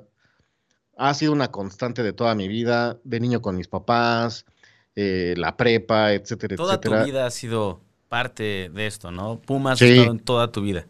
[0.96, 4.46] ha sido una constante de toda mi vida, de niño con mis papás,
[4.94, 9.40] eh, la prepa, etcétera, toda Toda tu vida ha sido parte de esto, ¿no?
[9.40, 9.98] Pumas sí.
[9.98, 10.86] en toda tu vida.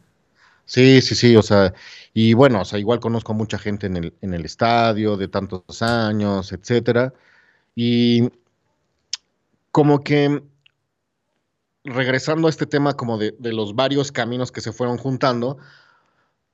[0.66, 1.72] Sí, sí, sí, o sea,
[2.12, 5.28] y bueno, o sea, igual conozco a mucha gente en el, en el estadio de
[5.28, 7.14] tantos años, etcétera.
[7.74, 8.28] Y
[9.70, 10.42] como que
[11.84, 15.58] regresando a este tema como de, los varios caminos que se fueron juntando,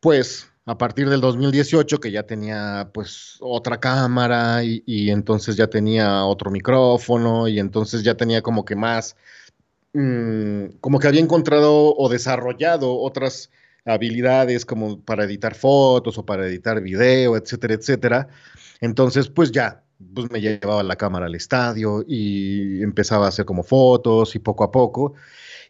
[0.00, 6.24] pues a partir del 2018 que ya tenía pues otra cámara y, entonces ya tenía
[6.24, 9.16] otro micrófono y entonces ya tenía como que más,
[9.92, 13.50] mm, como que había encontrado o desarrollado otras
[13.84, 18.28] habilidades como para editar fotos o para editar video, etcétera, etcétera.
[18.80, 19.83] Entonces pues ya
[20.14, 24.64] pues me llevaba la cámara al estadio y empezaba a hacer como fotos y poco
[24.64, 25.14] a poco.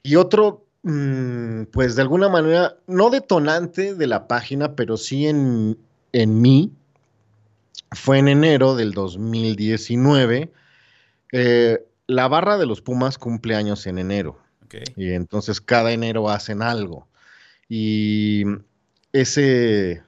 [0.02, 5.78] Y otro, mm, pues de alguna manera, no detonante de la página, pero sí en,
[6.12, 6.72] en mí,
[7.94, 10.52] fue en enero del 2019.
[11.32, 14.38] Eh, la barra de los Pumas cumple años en enero.
[14.96, 17.06] Y entonces cada enero hacen algo.
[17.68, 18.42] Y
[19.12, 20.02] ese,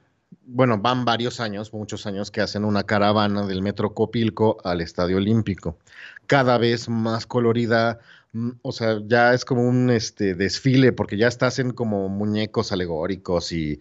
[0.47, 5.17] bueno, van varios años, muchos años que hacen una caravana del Metro Copilco al Estadio
[5.17, 5.77] Olímpico.
[6.25, 7.99] Cada vez más colorida,
[8.31, 12.71] mm, o sea, ya es como un este, desfile, porque ya está hacen como muñecos
[12.71, 13.79] alegóricos y,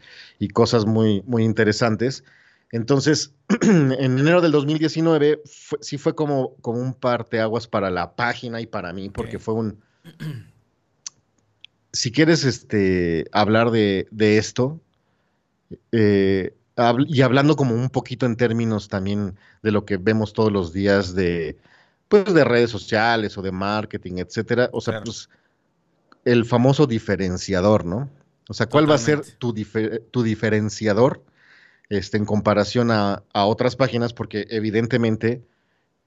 [0.53, 2.25] cosas muy, muy interesantes.
[2.73, 5.43] Entonces, en enero del 2019
[5.81, 9.81] sí fue como, como un parteaguas para la página y para mí, porque fue un...
[11.93, 14.83] Si quieres este, hablar de, de esto,
[15.93, 16.55] eh,
[17.09, 21.15] y hablando como un poquito en términos también de lo que vemos todos los días
[21.15, 21.57] de,
[22.09, 24.69] pues, de redes sociales o de marketing, etcétera.
[24.73, 25.31] O sea, pues,
[26.25, 28.11] el famoso diferenciador, ¿no?
[28.49, 29.55] O sea, ¿cuál va a ser tu,
[30.11, 31.23] tu diferenciador
[31.89, 34.13] este, en comparación a, otras páginas?
[34.13, 35.43] Porque evidentemente,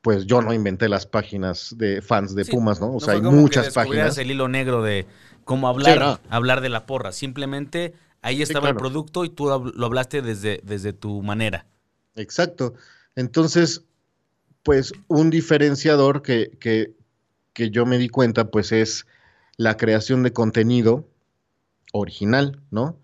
[0.01, 2.93] pues yo no inventé las páginas de fans de Pumas, ¿no?
[2.93, 4.17] O sea, hay muchas páginas.
[4.17, 5.05] el hilo negro de
[5.43, 7.11] cómo hablar, hablar de la porra.
[7.11, 11.65] Simplemente Ahí estaba el producto y tú lo hablaste desde, desde tu manera.
[12.15, 12.73] Exacto.
[13.15, 13.83] Entonces,
[14.63, 16.93] pues un diferenciador que, que,
[17.53, 19.07] que, yo me di cuenta, pues es
[19.57, 21.07] la creación de contenido
[21.93, 22.99] original, ¿no?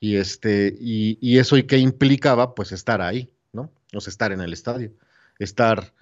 [0.00, 3.70] Y este, y, y eso y qué implicaba, pues estar ahí, ¿no?
[3.94, 4.92] O sea, estar en el estadio,
[5.38, 5.92] estar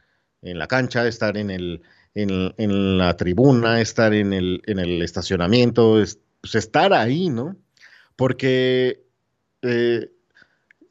[0.43, 1.82] en la cancha, estar en el,
[2.14, 6.03] en, en la tribuna, estar en el, en el estacionamiento,
[6.41, 7.57] pues estar ahí, ¿no?
[8.23, 9.03] Porque
[9.62, 10.12] eh,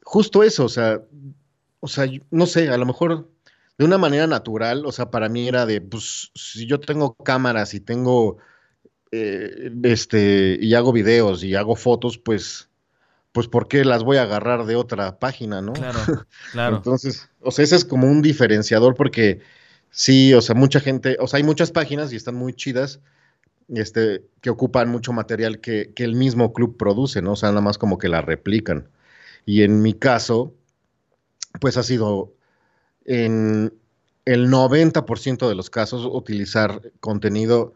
[0.02, 1.00] justo eso, o sea,
[1.80, 3.26] o sea, no sé, a lo mejor
[3.78, 7.72] de una manera natural, o sea, para mí era de, pues, si yo tengo cámaras
[7.72, 8.36] y tengo,
[9.12, 12.68] eh, este, y hago videos y hago fotos, pues,
[13.32, 15.72] pues, ¿por qué las voy a agarrar de otra página, no?
[15.72, 16.00] Claro,
[16.52, 16.76] claro.
[16.76, 19.40] Entonces, o sea, ese es como un diferenciador porque
[19.90, 23.00] sí, o sea, mucha gente, o sea, hay muchas páginas y están muy chidas,
[23.74, 27.32] este, que ocupan mucho material que, que el mismo club produce, ¿no?
[27.32, 28.88] O sea, nada más como que la replican.
[29.46, 30.54] Y en mi caso,
[31.60, 32.32] pues ha sido
[33.04, 33.72] en
[34.24, 37.74] el 90% de los casos utilizar contenido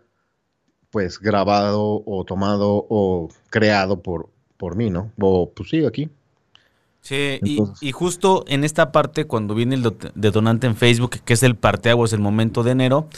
[0.90, 5.12] pues grabado o tomado o creado por, por mí, ¿no?
[5.20, 6.08] O pues sí, aquí.
[7.00, 7.38] Sí,
[7.80, 12.12] y, justo en esta parte, cuando viene el detonante en Facebook, que es el parteaguas,
[12.12, 13.08] el momento de enero,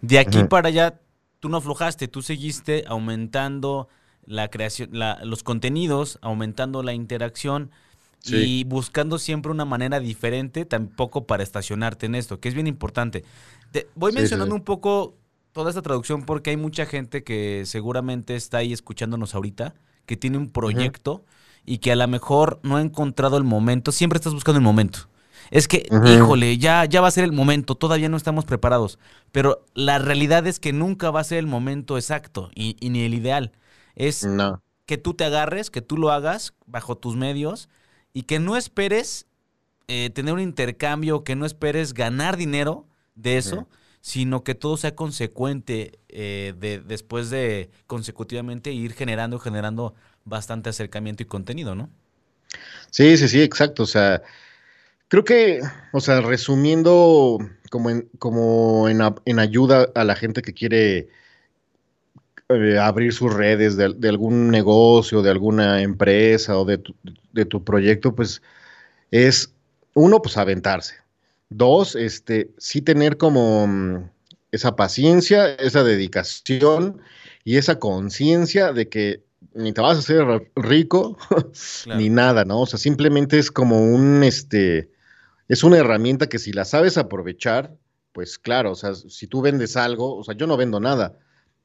[0.00, 0.98] de aquí para allá,
[1.40, 3.88] tú no aflojaste, tú seguiste aumentando
[4.24, 4.90] la creación,
[5.22, 7.70] los contenidos, aumentando la interacción
[8.24, 13.24] y buscando siempre una manera diferente, tampoco para estacionarte en esto, que es bien importante.
[13.94, 15.14] voy mencionando un poco
[15.52, 19.74] toda esta traducción porque hay mucha gente que seguramente está ahí escuchándonos ahorita,
[20.06, 21.24] que tiene un proyecto
[21.64, 25.08] y que a lo mejor no ha encontrado el momento, siempre estás buscando el momento.
[25.50, 28.98] Es que, híjole, ya, ya va a ser el momento, todavía no estamos preparados.
[29.32, 33.14] Pero la realidad es que nunca va a ser el momento exacto y, ni el
[33.14, 33.52] ideal.
[33.94, 34.26] Es
[34.86, 37.68] que tú te agarres, que tú lo hagas bajo tus medios
[38.12, 39.26] y que no esperes
[39.88, 43.68] eh, tener un intercambio, que no esperes ganar dinero de eso,
[44.00, 49.94] sino que todo sea consecuente eh, de, después de consecutivamente ir generando, generando
[50.24, 51.88] bastante acercamiento y contenido, ¿no?
[52.90, 53.82] Sí, sí, sí, exacto.
[53.82, 54.22] O sea,
[55.08, 55.60] creo que,
[55.92, 57.38] o sea, resumiendo
[57.70, 61.08] como en, como en, ayuda a la gente que quiere
[62.48, 66.94] eh, abrir sus redes de, de, algún negocio, de alguna empresa o de tu,
[67.32, 68.42] de tu proyecto, pues
[69.10, 69.52] es,
[69.94, 70.94] uno, pues aventarse.
[71.48, 74.10] Dos, este, sí tener como mm,
[74.52, 77.00] esa paciencia, esa dedicación
[77.44, 79.22] y esa conciencia de que
[79.54, 81.16] ni te vas a hacer rico
[81.96, 82.62] ni nada, ¿no?
[82.62, 84.90] O sea, simplemente es como un, este,
[85.48, 87.76] es una herramienta que si la sabes aprovechar,
[88.12, 91.18] pues claro, o sea, si tú vendes algo, o sea, yo no vendo nada,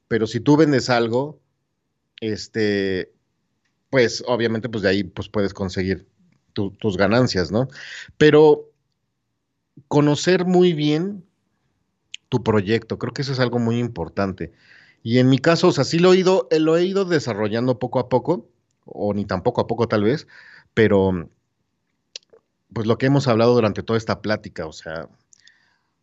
[0.08, 1.40] pero si tú vendes algo,
[2.20, 3.12] este,
[3.90, 6.06] pues obviamente pues de ahí pues puedes conseguir
[6.52, 7.68] tus ganancias, ¿no?
[8.18, 8.70] Pero
[9.88, 11.24] conocer muy bien
[12.28, 14.52] tu proyecto, creo que eso es algo muy importante.
[15.02, 17.78] Y en mi caso, o sea, sí lo he ido, eh, lo he ido desarrollando
[17.78, 18.48] poco a poco,
[18.84, 20.28] o ni tan poco a poco tal vez,
[20.74, 21.28] pero
[22.72, 25.08] pues lo que hemos hablado durante toda esta plática, o sea,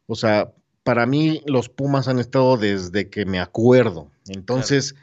[0.08, 0.52] o sea,
[0.84, 4.10] para mí los Pumas han estado desde que me acuerdo.
[4.28, 4.96] Entonces,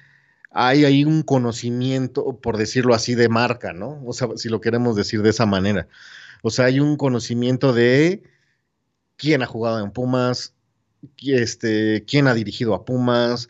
[0.50, 4.02] hay ahí un conocimiento, por decirlo así, de marca, ¿no?
[4.04, 5.86] O sea, si lo queremos decir de esa manera.
[6.42, 8.22] O sea, hay un conocimiento de
[9.16, 10.54] quién ha jugado en Pumas,
[11.18, 13.48] este, quién ha dirigido a Pumas,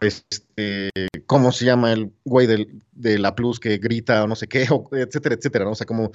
[0.00, 0.90] este,
[1.26, 2.46] cómo se llama el güey
[2.92, 5.72] de la Plus que grita o no sé qué, etcétera, etcétera, ¿no?
[5.72, 6.10] O sea, como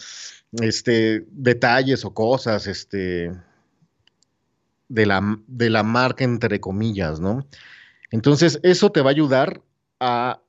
[0.62, 3.32] este, detalles o cosas, este,
[4.90, 7.48] de la, de la marca entre comillas, ¿no?
[8.12, 9.62] Entonces, eso te va a ayudar
[10.00, 10.42] a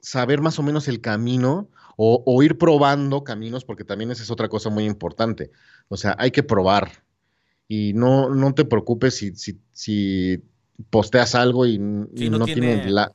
[0.00, 4.48] saber más o menos el camino o, ir probando caminos, porque también esa es otra
[4.48, 5.50] cosa muy importante.
[5.88, 7.04] O sea, hay que probar.
[7.66, 10.44] Y no, no te preocupes si, si
[10.90, 13.12] posteas algo y, no, tiene, la,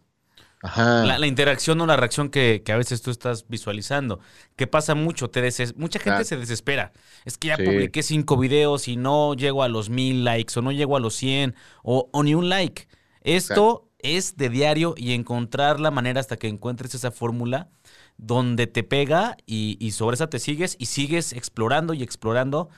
[0.62, 4.20] La, interacción o la reacción que, a veces tú estás visualizando.
[4.56, 5.42] Que pasa mucho, te
[5.76, 6.94] mucha gente se desespera.
[7.26, 10.72] Es que ya publiqué cinco videos y no llego a los mil likes o no
[10.72, 12.88] llego a los cien o, ni un like.
[13.22, 17.70] Esto es de diario y encontrar la manera hasta que encuentres esa fórmula
[18.18, 22.70] donde te pega y, sobre esa te sigues y sigues explorando y explorando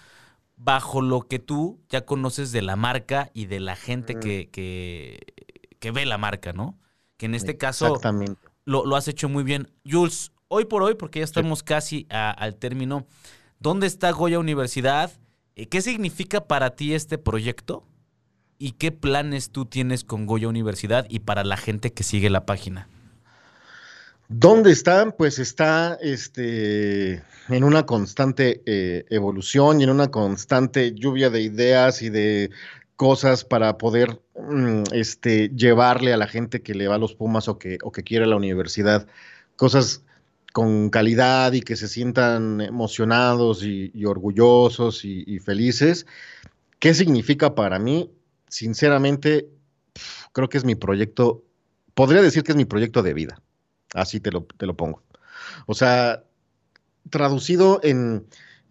[0.57, 5.91] bajo lo que tú ya conoces de la marca y de la gente que, que,
[5.91, 6.77] ve la marca, ¿no?
[7.17, 7.99] Que en este caso
[8.65, 9.71] lo, lo, has hecho muy bien.
[9.89, 13.05] Jules, hoy por hoy, porque ya estamos casi al término,
[13.59, 15.11] ¿dónde está Goya Universidad?
[15.55, 17.85] Eh, ¿Qué significa para ti este proyecto?
[18.57, 22.45] ¿Y qué planes tú tienes con Goya Universidad y para la gente que sigue la
[22.45, 22.87] página?
[24.27, 25.11] ¿Dónde están?
[25.11, 32.01] Pues está este, en una constante eh, evolución y en una constante lluvia de ideas
[32.01, 32.49] y de
[32.95, 37.47] cosas para poder mm, este, llevarle a la gente que le va a los Pumas
[37.47, 39.07] o que, o que quiere la universidad
[39.55, 40.03] cosas
[40.53, 46.05] con calidad y que se sientan emocionados y, orgullosos y, felices.
[46.79, 48.09] ¿Qué significa para mí?
[48.47, 49.49] sinceramente,
[50.31, 51.43] creo que es mi proyecto,
[51.93, 53.41] podría decir que es mi proyecto de vida,
[53.95, 55.03] así te lo, te lo pongo.
[55.65, 56.23] O sea,
[57.09, 58.27] traducido en,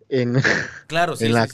[0.08, 0.34] en,
[0.86, 1.48] claro, en, la,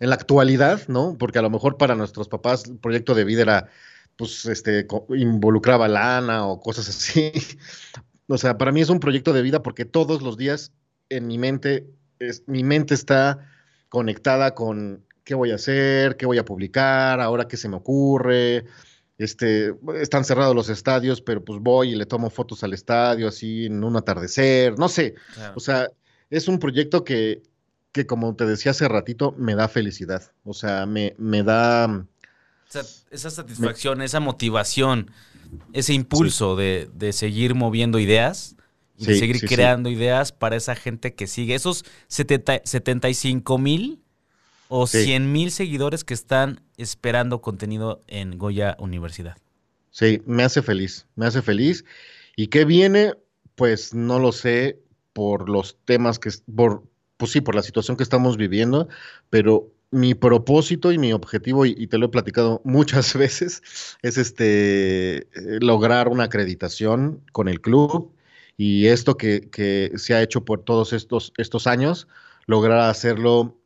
[0.00, 1.16] en la actualidad, ¿no?
[1.18, 3.68] Porque a lo mejor para nuestros papás el proyecto de vida era,
[4.16, 7.32] pues, este, involucraba lana o cosas así.
[8.28, 10.72] O sea, para mí es un proyecto de vida porque todos los días
[11.10, 11.86] en mi mente,
[12.18, 13.48] es, mi mente está
[13.88, 18.64] conectada con qué voy a hacer, qué voy a publicar, ahora qué se me ocurre.
[19.18, 23.66] Este, están cerrados los estadios, pero pues voy y le tomo fotos al estadio así
[23.66, 25.14] en un atardecer, no sé.
[25.54, 25.88] O sea,
[26.28, 27.42] es un proyecto que,
[27.92, 30.22] que, como te decía hace ratito, me da felicidad.
[30.44, 32.04] O sea, me, me da...
[33.10, 35.10] esa satisfacción, esa motivación,
[35.72, 38.56] ese impulso de, de, seguir moviendo ideas
[38.98, 41.54] y de seguir creando ideas para esa gente que sigue.
[41.54, 44.02] Esos 70, 75 mil
[44.68, 49.36] o 100 mil seguidores que están esperando contenido en Goya Universidad.
[49.90, 51.84] Sí, me hace feliz, me hace feliz.
[52.36, 53.14] ¿Y qué viene?
[53.54, 54.78] Pues no lo sé
[55.12, 56.84] por los temas que, por,
[57.16, 58.88] pues sí, por la situación que estamos viviendo,
[59.30, 63.62] pero mi propósito y mi objetivo, y, te lo he platicado muchas veces,
[64.02, 68.12] es este eh, lograr una acreditación con el club
[68.58, 72.08] y esto que, que se ha hecho por todos estos, estos años,
[72.46, 73.56] lograr hacerlo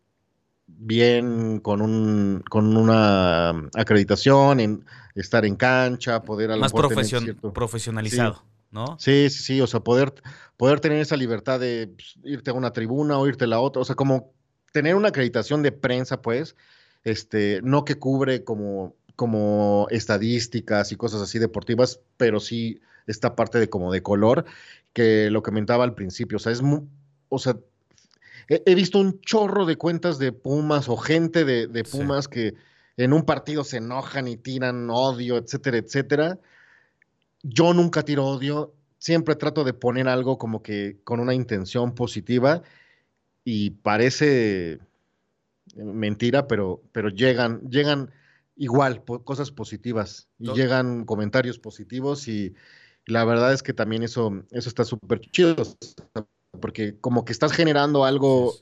[0.79, 6.53] bien con, un, con una acreditación, en estar en cancha, poder...
[6.53, 8.97] A Más profesionalizado, ¿no?
[8.99, 10.15] Sí, sí, sí, o sea, poder,
[10.57, 13.83] poder tener esa libertad de pues, irte a una tribuna o irte a la otra,
[13.83, 14.33] o sea, como
[14.73, 16.57] tener una acreditación de prensa, pues,
[17.05, 23.59] este, no que cubre como, como estadísticas y cosas así deportivas, pero sí esta parte
[23.59, 24.45] de como de color,
[24.93, 26.83] que lo comentaba al principio, o sea, es muy,
[27.29, 27.57] o sea,
[28.51, 32.55] he, visto un chorro de cuentas de Pumas o gente de, Pumas que
[32.97, 36.39] en un partido se enojan y tiran odio, etcétera, etcétera.
[37.43, 42.63] Yo nunca tiro odio, siempre trato de poner algo como que con una intención positiva
[43.45, 44.81] y parece
[45.77, 48.11] mentira, pero, pero llegan, llegan
[48.57, 52.55] igual cosas positivas y llegan comentarios positivos y,
[53.07, 55.57] la verdad es que también eso, eso está súper chido
[56.59, 58.55] porque como que estás generando algo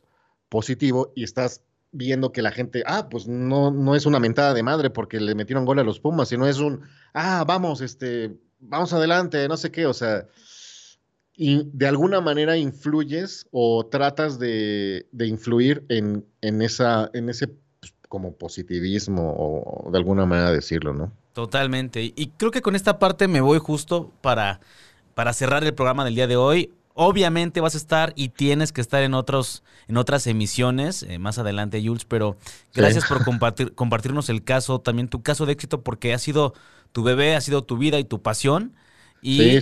[0.49, 4.63] positivo y estás viendo que la gente, ah, pues no, no es una mentada de
[4.63, 6.83] madre porque le metieron gol a los Pumas, sino es un,
[7.15, 10.27] ah, vamos, este, vamos adelante, no sé qué, o sea,
[11.35, 17.49] y de alguna manera influyes o tratas de, de influir en, en, esa, en ese
[17.49, 21.13] pues, como positivismo o de alguna manera decirlo, ¿no?
[21.39, 22.03] Totalmente.
[22.03, 24.59] Y creo que con esta parte me voy justo para,
[25.15, 26.73] para cerrar el programa del día de hoy.
[27.01, 31.39] Obviamente vas a estar y tienes que estar en otros, en otras emisiones eh, más
[31.39, 32.37] adelante, Jules, pero
[32.75, 36.55] gracias por compartir, compartirnos el caso, también tu caso de éxito, porque ha sido
[36.91, 38.75] tu bebé, ha sido tu vida y tu pasión.
[39.23, 39.61] Y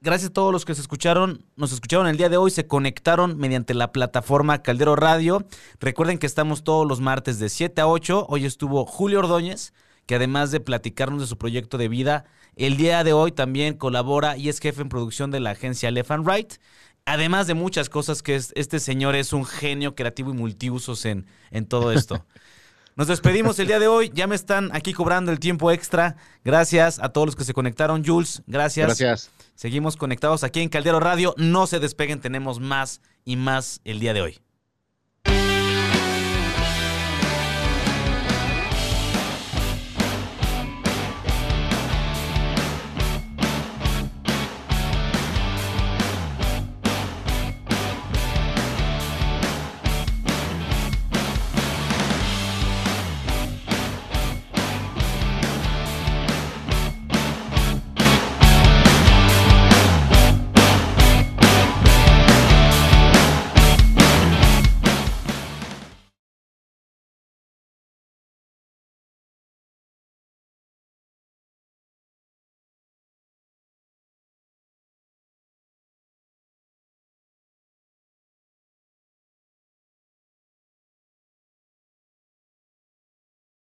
[0.00, 3.36] gracias a todos los que se escucharon, nos escucharon el día de hoy, se conectaron
[3.36, 5.44] mediante la plataforma Caldero Radio.
[5.80, 8.26] Recuerden que estamos todos los martes de 7 a 8.
[8.28, 9.74] Hoy estuvo Julio Ordóñez,
[10.06, 12.26] que además de platicarnos de su proyecto de vida,
[12.56, 16.10] el día de hoy también colabora y es jefe en producción de la agencia Left
[16.10, 16.54] and Right.
[17.04, 21.66] Además de muchas cosas que este señor es un genio creativo y multiusos en, en
[21.66, 22.24] todo esto.
[22.96, 24.10] Nos despedimos el día de hoy.
[24.14, 26.16] Ya me están aquí cobrando el tiempo extra.
[26.44, 28.02] Gracias a todos los que se conectaron.
[28.04, 28.86] Jules, gracias.
[28.86, 29.30] Gracias.
[29.54, 31.34] Seguimos conectados aquí en Caldero Radio.
[31.36, 34.45] No se despeguen, tenemos más y más el día de hoy.